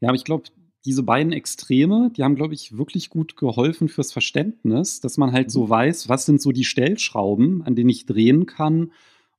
Ja, 0.01 0.09
aber 0.09 0.15
ich 0.15 0.23
glaube, 0.23 0.45
diese 0.85 1.03
beiden 1.03 1.33
Extreme, 1.33 2.11
die 2.15 2.23
haben, 2.23 2.35
glaube 2.35 2.53
ich, 2.53 2.77
wirklich 2.77 3.09
gut 3.09 3.35
geholfen 3.35 3.89
fürs 3.89 4.11
Verständnis, 4.11 5.01
dass 5.01 5.17
man 5.17 5.33
halt 5.33 5.51
so 5.51 5.65
mhm. 5.65 5.69
weiß, 5.69 6.09
was 6.09 6.25
sind 6.25 6.41
so 6.41 6.51
die 6.51 6.63
Stellschrauben, 6.63 7.63
an 7.63 7.75
denen 7.75 7.89
ich 7.89 8.05
drehen 8.05 8.45
kann, 8.45 8.91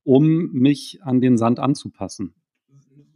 um 0.05 0.53
mich 0.53 1.01
an 1.03 1.21
den 1.21 1.39
Sand 1.39 1.59
anzupassen. 1.59 2.35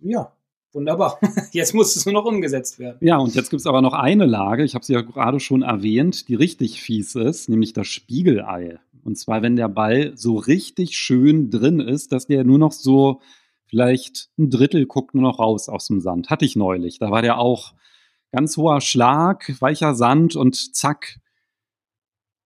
Ja, 0.00 0.32
wunderbar. 0.72 1.18
Jetzt 1.52 1.74
muss 1.74 1.96
es 1.96 2.06
nur 2.06 2.14
noch 2.14 2.24
umgesetzt 2.24 2.78
werden. 2.78 2.98
Ja, 3.00 3.18
und 3.18 3.34
jetzt 3.34 3.50
gibt 3.50 3.60
es 3.60 3.66
aber 3.66 3.80
noch 3.80 3.94
eine 3.94 4.26
Lage, 4.26 4.64
ich 4.64 4.74
habe 4.74 4.84
sie 4.84 4.92
ja 4.92 5.00
gerade 5.00 5.40
schon 5.40 5.62
erwähnt, 5.62 6.28
die 6.28 6.34
richtig 6.34 6.82
fies 6.82 7.14
ist, 7.14 7.48
nämlich 7.48 7.72
das 7.72 7.86
Spiegelei. 7.86 8.78
Und 9.04 9.16
zwar, 9.16 9.42
wenn 9.42 9.56
der 9.56 9.68
Ball 9.68 10.12
so 10.16 10.36
richtig 10.36 10.96
schön 10.96 11.50
drin 11.50 11.80
ist, 11.80 12.12
dass 12.12 12.26
der 12.26 12.44
nur 12.44 12.58
noch 12.58 12.72
so 12.72 13.20
vielleicht 13.66 14.30
ein 14.38 14.50
Drittel 14.50 14.86
guckt 14.86 15.14
nur 15.14 15.22
noch 15.22 15.38
raus 15.38 15.68
aus 15.68 15.86
dem 15.86 16.00
Sand. 16.00 16.30
Hatte 16.30 16.44
ich 16.44 16.56
neulich. 16.56 16.98
Da 16.98 17.10
war 17.10 17.22
der 17.22 17.38
auch 17.38 17.74
ganz 18.32 18.56
hoher 18.56 18.80
Schlag, 18.80 19.54
weicher 19.60 19.94
Sand 19.94 20.36
und 20.36 20.74
zack 20.74 21.20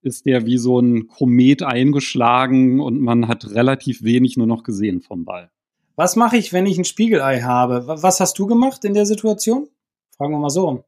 ist 0.01 0.25
der 0.25 0.45
wie 0.45 0.57
so 0.57 0.79
ein 0.79 1.07
Komet 1.07 1.61
eingeschlagen 1.63 2.79
und 2.79 3.01
man 3.01 3.27
hat 3.27 3.49
relativ 3.51 4.03
wenig 4.03 4.37
nur 4.37 4.47
noch 4.47 4.63
gesehen 4.63 5.01
vom 5.01 5.25
Ball. 5.25 5.51
Was 5.95 6.15
mache 6.15 6.37
ich, 6.37 6.53
wenn 6.53 6.65
ich 6.65 6.77
ein 6.77 6.85
Spiegelei 6.85 7.41
habe? 7.41 7.85
Was 7.85 8.21
hast 8.21 8.39
du 8.39 8.47
gemacht 8.47 8.85
in 8.85 8.93
der 8.93 9.05
Situation? 9.05 9.67
Fragen 10.15 10.33
wir 10.33 10.39
mal 10.39 10.49
so 10.49 10.67
um. 10.67 10.83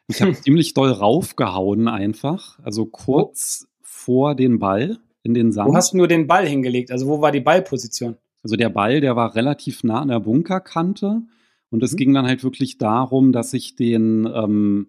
ich 0.08 0.22
habe 0.22 0.34
ziemlich 0.34 0.74
doll 0.74 0.92
raufgehauen 0.92 1.88
einfach, 1.88 2.60
also 2.64 2.86
kurz 2.86 3.68
vor 4.06 4.36
den 4.36 4.60
Ball 4.60 4.98
in 5.24 5.34
den 5.34 5.52
Sand. 5.52 5.70
Du 5.70 5.76
hast 5.76 5.94
nur 5.94 6.08
den 6.08 6.28
Ball 6.28 6.48
hingelegt, 6.48 6.92
also 6.92 7.08
wo 7.08 7.22
war 7.22 7.32
die 7.32 7.42
Ballposition? 7.42 8.18
Also 8.44 8.56
der 8.56 8.70
Ball, 8.70 9.02
der 9.02 9.16
war 9.16 9.36
relativ 9.36 9.84
nah 9.84 10.02
an 10.02 10.08
der 10.08 10.20
Bunkerkante 10.20 11.22
und 11.70 11.84
es 11.84 11.94
mhm. 11.94 11.98
ging 11.98 12.14
dann 12.14 12.26
halt 12.26 12.44
wirklich 12.44 12.78
darum, 12.78 13.32
dass 13.32 13.54
ich 13.54 13.76
den 13.76 14.28
ähm, 14.34 14.88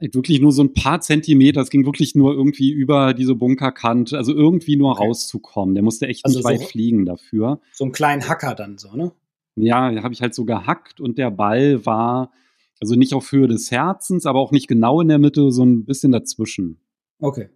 halt 0.00 0.14
wirklich 0.14 0.40
nur 0.40 0.52
so 0.52 0.62
ein 0.62 0.72
paar 0.72 1.00
Zentimeter, 1.00 1.60
es 1.60 1.70
ging 1.70 1.84
wirklich 1.84 2.14
nur 2.14 2.34
irgendwie 2.34 2.70
über 2.70 3.14
diese 3.14 3.34
Bunkerkante, 3.34 4.16
also 4.16 4.32
irgendwie 4.32 4.76
nur 4.76 4.92
okay. 4.92 5.04
rauszukommen. 5.04 5.74
Der 5.74 5.82
musste 5.82 6.06
echt 6.06 6.24
also 6.24 6.38
nicht 6.38 6.46
so, 6.46 6.50
weit 6.50 6.68
fliegen 6.68 7.04
dafür. 7.04 7.60
So 7.72 7.84
einen 7.84 7.92
kleinen 7.92 8.28
Hacker 8.28 8.54
dann 8.54 8.78
so, 8.78 8.94
ne? 8.94 9.12
Ja, 9.54 9.92
habe 10.02 10.14
ich 10.14 10.22
halt 10.22 10.34
so 10.34 10.44
gehackt 10.44 11.00
und 11.00 11.18
der 11.18 11.30
Ball 11.30 11.84
war 11.84 12.32
also 12.80 12.96
nicht 12.96 13.14
auf 13.14 13.30
Höhe 13.30 13.46
des 13.46 13.70
Herzens, 13.70 14.26
aber 14.26 14.40
auch 14.40 14.50
nicht 14.50 14.66
genau 14.66 15.00
in 15.00 15.08
der 15.08 15.18
Mitte, 15.18 15.52
so 15.52 15.64
ein 15.64 15.84
bisschen 15.84 16.10
dazwischen. 16.10 16.81
Okay. 17.22 17.48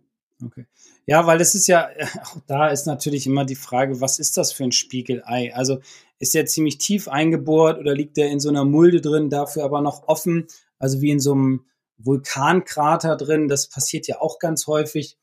Okay. 0.45 0.67
Ja, 1.07 1.27
weil 1.27 1.41
es 1.41 1.55
ist 1.55 1.67
ja, 1.67 1.89
auch 2.23 2.41
da 2.47 2.69
ist 2.69 2.87
natürlich 2.87 3.27
immer 3.27 3.45
die 3.45 3.57
Frage, 3.57 4.01
was 4.01 4.19
ist 4.19 4.37
das 4.37 4.53
für 4.53 4.65
ein 4.65 4.73
Spiegelei? 4.73 5.55
Also 5.55 5.81
ist 6.19 6.35
der 6.35 6.47
ziemlich 6.47 6.79
tief 6.79 7.09
eingebohrt 7.09 7.79
oder 7.79 7.95
liegt 7.95 8.17
der 8.17 8.31
in 8.31 8.41
so 8.41 8.49
einer 8.49 8.65
Mulde 8.65 9.01
drin, 9.01 9.31
dafür 9.31 9.65
aber 9.65 9.81
noch 9.81 10.09
offen, 10.09 10.47
also 10.79 11.01
wie 11.01 11.11
in 11.11 11.21
so 11.21 11.33
einem 11.33 11.67
Vulkankrater 11.99 13.17
drin? 13.17 13.49
Das 13.49 13.69
passiert 13.69 14.07
ja 14.07 14.21
auch 14.21 14.39
ganz 14.39 14.67
häufig. 14.67 15.19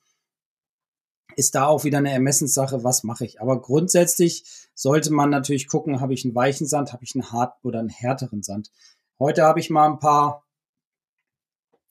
Ist 1.36 1.56
da 1.56 1.66
auch 1.66 1.84
wieder 1.84 2.00
eine 2.00 2.12
Ermessenssache, 2.12 2.84
was 2.84 3.04
mache 3.04 3.26
ich? 3.26 3.42
Aber 3.42 3.62
grundsätzlich 3.62 4.44
sollte 4.76 5.12
man 5.14 5.30
natürlich 5.30 5.68
gucken, 5.68 6.02
habe 6.02 6.14
ich 6.14 6.26
einen 6.26 6.36
weichen 6.36 6.68
Sand, 6.68 6.92
habe 6.92 7.04
ich 7.04 7.16
einen 7.16 7.32
harten 7.32 7.68
oder 7.68 7.80
einen 7.80 7.90
härteren 7.90 8.44
Sand. 8.44 8.72
Heute 9.20 9.44
habe 9.44 9.60
ich 9.60 9.70
mal 9.70 9.88
ein 9.90 10.00
paar 10.00 10.43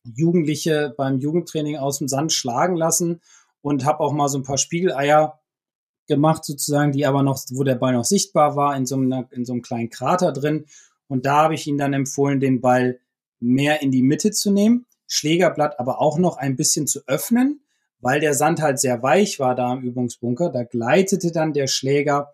Jugendliche 0.04 0.94
beim 0.96 1.18
Jugendtraining 1.18 1.76
aus 1.76 1.98
dem 1.98 2.08
Sand 2.08 2.32
schlagen 2.32 2.76
lassen 2.76 3.20
und 3.60 3.84
habe 3.84 4.00
auch 4.00 4.12
mal 4.12 4.28
so 4.28 4.38
ein 4.38 4.44
paar 4.44 4.58
Spiegeleier 4.58 5.40
gemacht, 6.08 6.44
sozusagen, 6.44 6.92
die 6.92 7.06
aber 7.06 7.22
noch, 7.22 7.40
wo 7.50 7.62
der 7.62 7.76
Ball 7.76 7.92
noch 7.92 8.04
sichtbar 8.04 8.56
war, 8.56 8.76
in 8.76 8.86
so 8.86 8.96
einem, 8.96 9.26
in 9.30 9.44
so 9.44 9.52
einem 9.52 9.62
kleinen 9.62 9.90
Krater 9.90 10.32
drin. 10.32 10.66
Und 11.08 11.26
da 11.26 11.44
habe 11.44 11.54
ich 11.54 11.66
ihnen 11.66 11.78
dann 11.78 11.92
empfohlen, 11.92 12.40
den 12.40 12.60
Ball 12.60 12.98
mehr 13.38 13.82
in 13.82 13.90
die 13.90 14.02
Mitte 14.02 14.30
zu 14.30 14.50
nehmen, 14.50 14.86
Schlägerblatt 15.06 15.78
aber 15.78 16.00
auch 16.00 16.18
noch 16.18 16.38
ein 16.38 16.56
bisschen 16.56 16.86
zu 16.86 17.00
öffnen, 17.06 17.60
weil 18.00 18.20
der 18.20 18.34
Sand 18.34 18.62
halt 18.62 18.80
sehr 18.80 19.02
weich 19.02 19.38
war 19.38 19.54
da 19.54 19.74
im 19.74 19.82
Übungsbunker. 19.82 20.50
Da 20.50 20.64
gleitete 20.64 21.32
dann 21.32 21.52
der 21.52 21.66
Schläger 21.66 22.32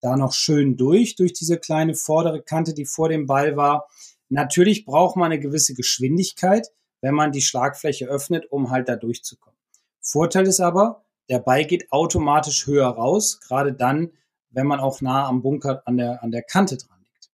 da 0.00 0.16
noch 0.16 0.32
schön 0.32 0.76
durch, 0.76 1.16
durch 1.16 1.32
diese 1.32 1.58
kleine 1.58 1.94
vordere 1.94 2.42
Kante, 2.42 2.74
die 2.74 2.84
vor 2.84 3.08
dem 3.08 3.26
Ball 3.26 3.56
war. 3.56 3.88
Natürlich 4.28 4.84
braucht 4.84 5.16
man 5.16 5.32
eine 5.32 5.40
gewisse 5.40 5.74
Geschwindigkeit, 5.74 6.70
wenn 7.00 7.14
man 7.14 7.32
die 7.32 7.42
Schlagfläche 7.42 8.06
öffnet, 8.06 8.50
um 8.50 8.70
halt 8.70 8.88
da 8.88 8.96
durchzukommen. 8.96 9.58
Vorteil 10.00 10.46
ist 10.46 10.60
aber, 10.60 11.04
der 11.28 11.38
Ball 11.38 11.64
geht 11.64 11.92
automatisch 11.92 12.66
höher 12.66 12.88
raus, 12.88 13.40
gerade 13.40 13.72
dann, 13.72 14.12
wenn 14.50 14.66
man 14.66 14.80
auch 14.80 15.00
nah 15.00 15.26
am 15.26 15.42
Bunker 15.42 15.82
an 15.84 15.98
der, 15.98 16.22
an 16.22 16.30
der 16.30 16.42
Kante 16.42 16.76
dran 16.76 16.98
liegt. 17.00 17.30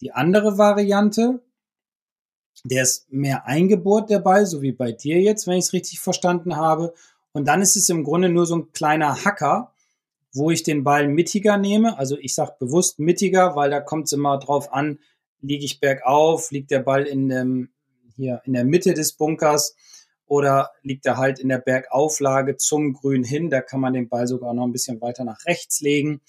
Die 0.00 0.12
andere 0.12 0.56
Variante, 0.58 1.42
der 2.64 2.82
ist 2.82 3.12
mehr 3.12 3.46
eingebohrt, 3.46 4.10
der 4.10 4.20
Ball, 4.20 4.46
so 4.46 4.62
wie 4.62 4.72
bei 4.72 4.92
dir 4.92 5.20
jetzt, 5.20 5.46
wenn 5.46 5.58
ich 5.58 5.66
es 5.66 5.72
richtig 5.72 6.00
verstanden 6.00 6.56
habe. 6.56 6.94
Und 7.32 7.48
dann 7.48 7.60
ist 7.60 7.76
es 7.76 7.88
im 7.88 8.04
Grunde 8.04 8.28
nur 8.28 8.46
so 8.46 8.56
ein 8.56 8.72
kleiner 8.72 9.24
Hacker, 9.24 9.74
wo 10.32 10.50
ich 10.50 10.62
den 10.62 10.84
Ball 10.84 11.08
mittiger 11.08 11.56
nehme. 11.58 11.98
Also 11.98 12.16
ich 12.18 12.34
sage 12.34 12.56
bewusst 12.58 13.00
mittiger, 13.00 13.56
weil 13.56 13.70
da 13.70 13.80
kommt 13.80 14.06
es 14.06 14.12
immer 14.12 14.38
drauf 14.38 14.72
an, 14.72 14.98
liege 15.40 15.64
ich 15.64 15.80
bergauf, 15.80 16.50
liegt 16.52 16.70
der 16.70 16.80
Ball 16.80 17.04
in 17.04 17.28
dem, 17.28 17.73
hier 18.14 18.42
in 18.44 18.52
der 18.52 18.64
Mitte 18.64 18.94
des 18.94 19.12
Bunkers 19.12 19.74
oder 20.26 20.70
liegt 20.82 21.06
er 21.06 21.16
halt 21.16 21.38
in 21.38 21.48
der 21.48 21.58
Bergauflage 21.58 22.56
zum 22.56 22.94
Grün 22.94 23.24
hin. 23.24 23.50
Da 23.50 23.60
kann 23.60 23.80
man 23.80 23.92
den 23.92 24.08
Ball 24.08 24.26
sogar 24.26 24.54
noch 24.54 24.64
ein 24.64 24.72
bisschen 24.72 25.00
weiter 25.00 25.24
nach 25.24 25.44
rechts 25.46 25.80
legen. 25.80 26.20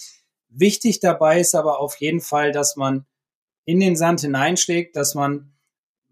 Wichtig 0.49 0.99
dabei 0.99 1.39
ist 1.39 1.55
aber 1.55 1.79
auf 1.79 1.95
jeden 1.97 2.21
Fall, 2.21 2.51
dass 2.51 2.75
man 2.75 3.05
in 3.65 3.79
den 3.79 3.95
Sand 3.95 4.21
hineinschlägt, 4.21 4.95
dass 4.95 5.15
man 5.15 5.53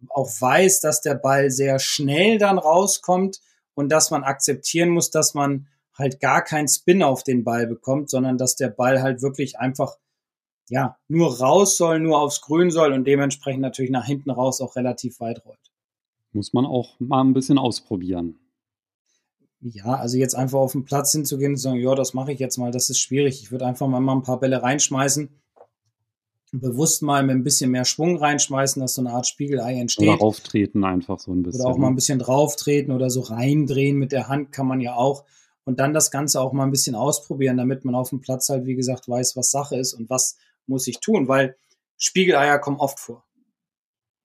auch 0.09 0.29
weiß, 0.29 0.81
dass 0.81 1.01
der 1.01 1.15
Ball 1.15 1.49
sehr 1.49 1.79
schnell 1.79 2.37
dann 2.37 2.57
rauskommt 2.57 3.39
und 3.73 3.89
dass 3.89 4.11
man 4.11 4.23
akzeptieren 4.23 4.89
muss, 4.89 5.11
dass 5.11 5.33
man 5.33 5.67
halt 5.97 6.19
gar 6.19 6.43
keinen 6.43 6.67
Spin 6.67 7.03
auf 7.03 7.23
den 7.23 7.43
Ball 7.43 7.67
bekommt, 7.67 8.09
sondern 8.09 8.37
dass 8.37 8.55
der 8.55 8.69
Ball 8.69 9.01
halt 9.01 9.21
wirklich 9.21 9.59
einfach 9.59 9.97
ja, 10.69 10.97
nur 11.07 11.39
raus 11.39 11.77
soll, 11.77 11.99
nur 11.99 12.19
aufs 12.19 12.41
Grün 12.41 12.71
soll 12.71 12.93
und 12.93 13.05
dementsprechend 13.05 13.61
natürlich 13.61 13.91
nach 13.91 14.05
hinten 14.05 14.31
raus 14.31 14.61
auch 14.61 14.75
relativ 14.75 15.19
weit 15.19 15.45
rollt. 15.45 15.62
Muss 16.33 16.53
man 16.53 16.65
auch 16.65 16.99
mal 16.99 17.21
ein 17.21 17.33
bisschen 17.33 17.57
ausprobieren. 17.57 18.39
Ja, 19.61 19.95
also 19.95 20.17
jetzt 20.17 20.35
einfach 20.35 20.59
auf 20.59 20.73
den 20.73 20.83
Platz 20.83 21.13
hinzugehen 21.13 21.53
und 21.53 21.57
sagen, 21.57 21.79
ja, 21.79 21.95
das 21.95 22.13
mache 22.13 22.33
ich 22.33 22.39
jetzt 22.39 22.57
mal, 22.57 22.71
das 22.71 22.89
ist 22.89 22.99
schwierig. 22.99 23.41
Ich 23.41 23.51
würde 23.51 23.65
einfach 23.65 23.87
mal 23.87 24.01
ein 24.13 24.23
paar 24.23 24.39
Bälle 24.39 24.61
reinschmeißen, 24.61 25.29
bewusst 26.51 27.01
mal 27.01 27.23
mit 27.23 27.35
ein 27.35 27.43
bisschen 27.43 27.71
mehr 27.71 27.85
Schwung 27.85 28.17
reinschmeißen, 28.17 28.81
dass 28.81 28.95
so 28.95 29.01
eine 29.01 29.11
Art 29.11 29.25
Spiegelei 29.25 29.75
entsteht. 29.75 30.09
Oder 30.09 30.17
rauftreten 30.17 30.83
einfach 30.83 31.19
so 31.19 31.31
ein 31.31 31.43
bisschen. 31.43 31.61
Oder 31.61 31.69
auch 31.69 31.77
mal 31.77 31.87
ein 31.87 31.95
bisschen 31.95 32.19
drauftreten 32.19 32.93
oder 32.93 33.09
so 33.09 33.21
reindrehen 33.21 33.97
mit 33.97 34.11
der 34.11 34.27
Hand 34.27 34.51
kann 34.51 34.67
man 34.67 34.81
ja 34.81 34.95
auch. 34.95 35.23
Und 35.63 35.79
dann 35.79 35.93
das 35.93 36.11
Ganze 36.11 36.41
auch 36.41 36.51
mal 36.51 36.65
ein 36.65 36.71
bisschen 36.71 36.95
ausprobieren, 36.95 37.55
damit 37.55 37.85
man 37.85 37.95
auf 37.95 38.09
dem 38.09 38.19
Platz 38.19 38.49
halt, 38.49 38.65
wie 38.65 38.75
gesagt, 38.75 39.07
weiß, 39.07 39.37
was 39.37 39.49
Sache 39.49 39.77
ist 39.77 39.93
und 39.93 40.09
was 40.09 40.37
muss 40.67 40.87
ich 40.87 40.99
tun, 40.99 41.29
weil 41.29 41.55
Spiegeleier 41.97 42.59
kommen 42.59 42.77
oft 42.77 42.99
vor. 42.99 43.23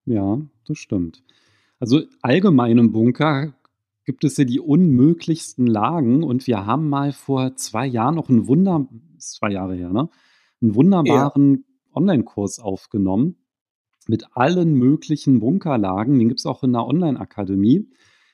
Ja, 0.05 0.41
das 0.67 0.79
stimmt. 0.79 1.23
Also 1.79 2.03
allgemein 2.23 2.79
im 2.79 2.93
Bunker 2.93 3.55
gibt 4.05 4.25
es 4.25 4.37
ja 4.37 4.45
die 4.45 4.61
unmöglichsten 4.61 5.67
Lagen 5.67 6.23
und 6.23 6.47
wir 6.47 6.67
haben 6.67 6.89
mal 6.89 7.13
vor 7.13 7.57
zwei 7.57 7.87
Jahren 7.87 8.15
noch 8.15 8.29
einen 8.29 8.49
Wunder, 8.49 8.89
zwei 9.19 9.53
Jahre 9.53 9.75
her, 9.75 9.91
ne? 9.91 10.09
Einen 10.61 10.75
wunderbaren 10.75 11.53
ja. 11.53 11.95
Online-Kurs 11.95 12.59
aufgenommen 12.59 13.37
mit 14.09 14.25
allen 14.35 14.75
möglichen 14.75 15.41
Bunkerlagen. 15.41 16.19
Den 16.19 16.29
gibt 16.29 16.41
es 16.41 16.47
auch 16.47 16.65
in 16.65 16.73
der 16.73 16.87
Online-Akademie. 16.87 17.89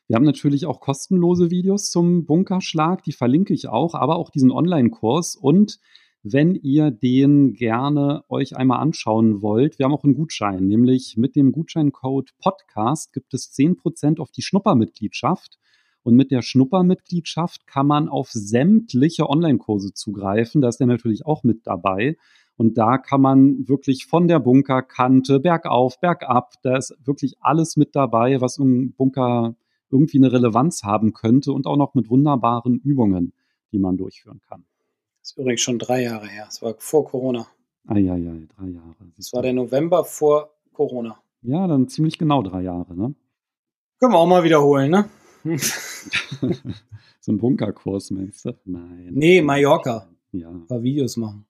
Wir 0.06 0.16
haben 0.16 0.24
natürlich 0.24 0.66
auch 0.66 0.80
kostenlose 0.80 1.50
Videos 1.50 1.90
zum 1.90 2.26
Bunkerschlag, 2.26 3.02
die 3.02 3.12
verlinke 3.12 3.52
ich 3.52 3.68
auch, 3.68 3.94
aber 3.94 4.16
auch 4.16 4.30
diesen 4.30 4.52
Online-Kurs 4.52 5.34
und 5.34 5.80
wenn 6.26 6.54
ihr 6.54 6.90
den 6.90 7.52
gerne 7.52 8.24
euch 8.30 8.56
einmal 8.56 8.80
anschauen 8.80 9.42
wollt, 9.42 9.78
wir 9.78 9.84
haben 9.84 9.92
auch 9.92 10.04
einen 10.04 10.14
Gutschein, 10.14 10.66
nämlich 10.66 11.18
mit 11.18 11.36
dem 11.36 11.52
Gutscheincode 11.52 12.30
Podcast 12.38 13.12
gibt 13.12 13.34
es 13.34 13.52
10% 13.52 14.20
auf 14.20 14.30
die 14.30 14.40
Schnuppermitgliedschaft. 14.40 15.58
Und 16.02 16.16
mit 16.16 16.30
der 16.30 16.40
Schnuppermitgliedschaft 16.40 17.66
kann 17.66 17.86
man 17.86 18.08
auf 18.08 18.30
sämtliche 18.30 19.28
Online-Kurse 19.28 19.92
zugreifen. 19.92 20.62
Da 20.62 20.68
ist 20.68 20.78
der 20.78 20.86
natürlich 20.86 21.26
auch 21.26 21.44
mit 21.44 21.66
dabei. 21.66 22.16
Und 22.56 22.78
da 22.78 22.96
kann 22.96 23.20
man 23.20 23.68
wirklich 23.68 24.06
von 24.06 24.26
der 24.26 24.38
Bunkerkante 24.38 25.40
bergauf, 25.40 26.00
bergab, 26.00 26.54
da 26.62 26.76
ist 26.76 26.96
wirklich 27.04 27.36
alles 27.40 27.76
mit 27.76 27.94
dabei, 27.94 28.40
was 28.40 28.58
im 28.58 28.92
Bunker 28.92 29.56
irgendwie 29.90 30.18
eine 30.18 30.32
Relevanz 30.32 30.84
haben 30.84 31.12
könnte 31.12 31.52
und 31.52 31.66
auch 31.66 31.76
noch 31.76 31.94
mit 31.94 32.08
wunderbaren 32.08 32.78
Übungen, 32.78 33.32
die 33.72 33.78
man 33.78 33.96
durchführen 33.96 34.40
kann. 34.48 34.64
Das 35.24 35.30
ist 35.30 35.38
übrigens 35.38 35.62
schon 35.62 35.78
drei 35.78 36.02
Jahre 36.02 36.26
her. 36.26 36.44
Es 36.50 36.60
war 36.60 36.74
vor 36.76 37.06
Corona. 37.06 37.46
Ah, 37.86 37.96
ja, 37.96 38.14
ja, 38.14 38.30
drei 38.58 38.66
Jahre. 38.66 38.94
Das 39.16 39.32
war 39.32 39.40
der 39.40 39.54
November 39.54 40.04
vor 40.04 40.50
Corona. 40.74 41.18
Ja, 41.40 41.66
dann 41.66 41.88
ziemlich 41.88 42.18
genau 42.18 42.42
drei 42.42 42.60
Jahre, 42.60 42.94
ne? 42.94 43.14
Können 43.98 44.12
wir 44.12 44.18
auch 44.18 44.26
mal 44.26 44.44
wiederholen, 44.44 44.90
ne? 44.90 45.08
so 47.20 47.32
ein 47.32 47.38
Bunkerkurs, 47.38 48.10
meinst 48.10 48.44
du? 48.44 48.52
Nein. 48.66 49.12
Nee, 49.14 49.40
Mallorca. 49.40 50.10
Ja. 50.32 50.50
Ein 50.50 50.66
paar 50.66 50.82
Videos 50.82 51.16
machen. 51.16 51.46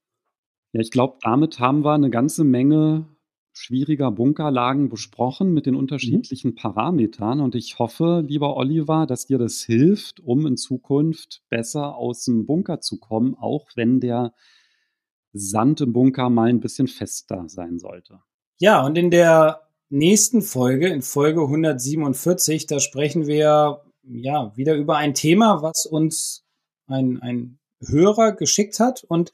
Ja, 0.70 0.80
ich 0.80 0.92
glaube, 0.92 1.18
damit 1.22 1.58
haben 1.58 1.84
wir 1.84 1.94
eine 1.94 2.10
ganze 2.10 2.44
Menge 2.44 3.08
schwieriger 3.54 4.10
Bunkerlagen 4.10 4.88
besprochen 4.88 5.52
mit 5.52 5.66
den 5.66 5.74
mhm. 5.74 5.80
unterschiedlichen 5.80 6.50
mhm. 6.50 6.56
Parametern. 6.56 7.40
Und 7.40 7.54
ich 7.54 7.78
hoffe, 7.78 8.22
lieber 8.26 8.56
Oliver, 8.56 9.06
dass 9.06 9.26
dir 9.26 9.38
das 9.38 9.62
hilft, 9.62 10.20
um 10.20 10.46
in 10.46 10.56
Zukunft 10.56 11.42
besser 11.48 11.96
aus 11.96 12.24
dem 12.24 12.46
Bunker 12.46 12.80
zu 12.80 12.98
kommen, 12.98 13.34
auch 13.34 13.68
wenn 13.76 14.00
der 14.00 14.34
Sand 15.32 15.80
im 15.80 15.92
Bunker 15.92 16.30
mal 16.30 16.48
ein 16.48 16.60
bisschen 16.60 16.88
fester 16.88 17.44
sein 17.48 17.78
sollte. 17.78 18.20
Ja, 18.58 18.84
und 18.84 18.96
in 18.96 19.10
der 19.10 19.62
nächsten 19.88 20.42
Folge, 20.42 20.88
in 20.88 21.02
Folge 21.02 21.42
147, 21.42 22.66
da 22.66 22.80
sprechen 22.80 23.26
wir 23.26 23.82
ja 24.02 24.52
wieder 24.56 24.74
über 24.74 24.96
ein 24.96 25.14
Thema, 25.14 25.62
was 25.62 25.86
uns 25.86 26.44
ein, 26.86 27.20
ein 27.22 27.58
Hörer 27.80 28.32
geschickt 28.32 28.80
hat. 28.80 29.04
Und 29.04 29.32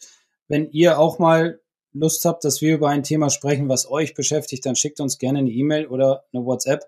wenn 0.49 0.71
ihr 0.71 0.99
auch 0.99 1.19
mal 1.19 1.60
Lust 1.93 2.25
habt, 2.25 2.45
dass 2.45 2.61
wir 2.61 2.75
über 2.75 2.89
ein 2.89 3.03
Thema 3.03 3.31
sprechen, 3.31 3.69
was 3.69 3.91
euch 3.91 4.15
beschäftigt, 4.15 4.65
dann 4.67 4.77
schickt 4.77 5.01
uns 5.01 5.19
gerne 5.19 5.41
eine 5.41 5.51
E-Mail 5.51 5.87
oder 5.87 6.25
eine 6.33 6.45
WhatsApp. 6.45 6.85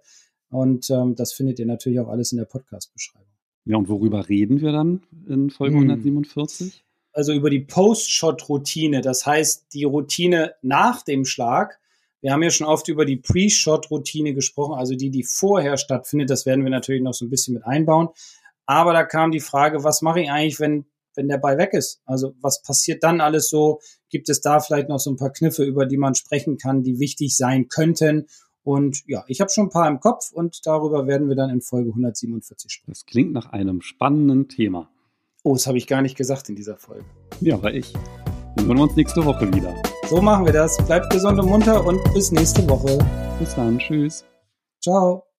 Und 0.50 0.90
ähm, 0.90 1.14
das 1.16 1.32
findet 1.32 1.58
ihr 1.58 1.66
natürlich 1.66 1.98
auch 2.00 2.08
alles 2.08 2.32
in 2.32 2.38
der 2.38 2.44
Podcast-Beschreibung. 2.44 3.26
Ja, 3.64 3.76
und 3.76 3.88
worüber 3.88 4.28
reden 4.28 4.60
wir 4.60 4.72
dann 4.72 5.02
in 5.28 5.50
Folge 5.50 5.76
hm. 5.76 5.90
147? 5.90 6.84
Also 7.12 7.32
über 7.32 7.50
die 7.50 7.60
Post-Shot-Routine, 7.60 9.00
das 9.02 9.26
heißt 9.26 9.66
die 9.74 9.84
Routine 9.84 10.54
nach 10.62 11.02
dem 11.02 11.24
Schlag. 11.24 11.78
Wir 12.20 12.32
haben 12.32 12.42
ja 12.42 12.50
schon 12.50 12.66
oft 12.66 12.88
über 12.88 13.04
die 13.04 13.16
Pre-Shot-Routine 13.16 14.32
gesprochen, 14.34 14.74
also 14.78 14.94
die, 14.94 15.10
die 15.10 15.24
vorher 15.24 15.76
stattfindet. 15.76 16.30
Das 16.30 16.46
werden 16.46 16.64
wir 16.64 16.70
natürlich 16.70 17.02
noch 17.02 17.14
so 17.14 17.24
ein 17.24 17.30
bisschen 17.30 17.54
mit 17.54 17.64
einbauen. 17.66 18.08
Aber 18.64 18.92
da 18.92 19.04
kam 19.04 19.32
die 19.32 19.40
Frage, 19.40 19.84
was 19.84 20.02
mache 20.02 20.20
ich 20.20 20.30
eigentlich, 20.30 20.60
wenn 20.60 20.86
wenn 21.14 21.28
der 21.28 21.38
Ball 21.38 21.58
weg 21.58 21.70
ist? 21.72 22.00
Also 22.04 22.34
was 22.40 22.62
passiert 22.62 23.02
dann 23.02 23.20
alles 23.20 23.48
so? 23.48 23.80
Gibt 24.10 24.28
es 24.28 24.40
da 24.40 24.60
vielleicht 24.60 24.88
noch 24.88 24.98
so 24.98 25.10
ein 25.10 25.16
paar 25.16 25.32
Kniffe, 25.32 25.64
über 25.64 25.86
die 25.86 25.96
man 25.96 26.14
sprechen 26.14 26.58
kann, 26.58 26.82
die 26.82 26.98
wichtig 26.98 27.36
sein 27.36 27.68
könnten? 27.68 28.26
Und 28.64 29.02
ja, 29.06 29.24
ich 29.26 29.40
habe 29.40 29.50
schon 29.50 29.66
ein 29.66 29.70
paar 29.70 29.88
im 29.88 30.00
Kopf 30.00 30.30
und 30.32 30.60
darüber 30.64 31.06
werden 31.06 31.28
wir 31.28 31.36
dann 31.36 31.50
in 31.50 31.60
Folge 31.60 31.90
147 31.90 32.70
sprechen. 32.70 32.92
Das 32.92 33.06
klingt 33.06 33.32
nach 33.32 33.46
einem 33.46 33.80
spannenden 33.80 34.48
Thema. 34.48 34.88
Oh, 35.42 35.54
das 35.54 35.66
habe 35.66 35.78
ich 35.78 35.88
gar 35.88 36.02
nicht 36.02 36.16
gesagt 36.16 36.48
in 36.48 36.54
dieser 36.54 36.76
Folge. 36.76 37.04
Ja, 37.40 37.56
aber 37.56 37.74
ich. 37.74 37.92
Dann 38.56 38.66
hören 38.66 38.76
wir 38.76 38.82
uns 38.84 38.96
nächste 38.96 39.24
Woche 39.24 39.52
wieder. 39.52 39.74
So 40.08 40.20
machen 40.20 40.44
wir 40.46 40.52
das. 40.52 40.76
Bleibt 40.86 41.10
gesund 41.10 41.40
und 41.40 41.48
munter 41.48 41.84
und 41.84 42.00
bis 42.14 42.30
nächste 42.30 42.68
Woche. 42.68 42.98
Bis 43.40 43.54
dann. 43.56 43.78
Tschüss. 43.78 44.24
Ciao. 44.80 45.31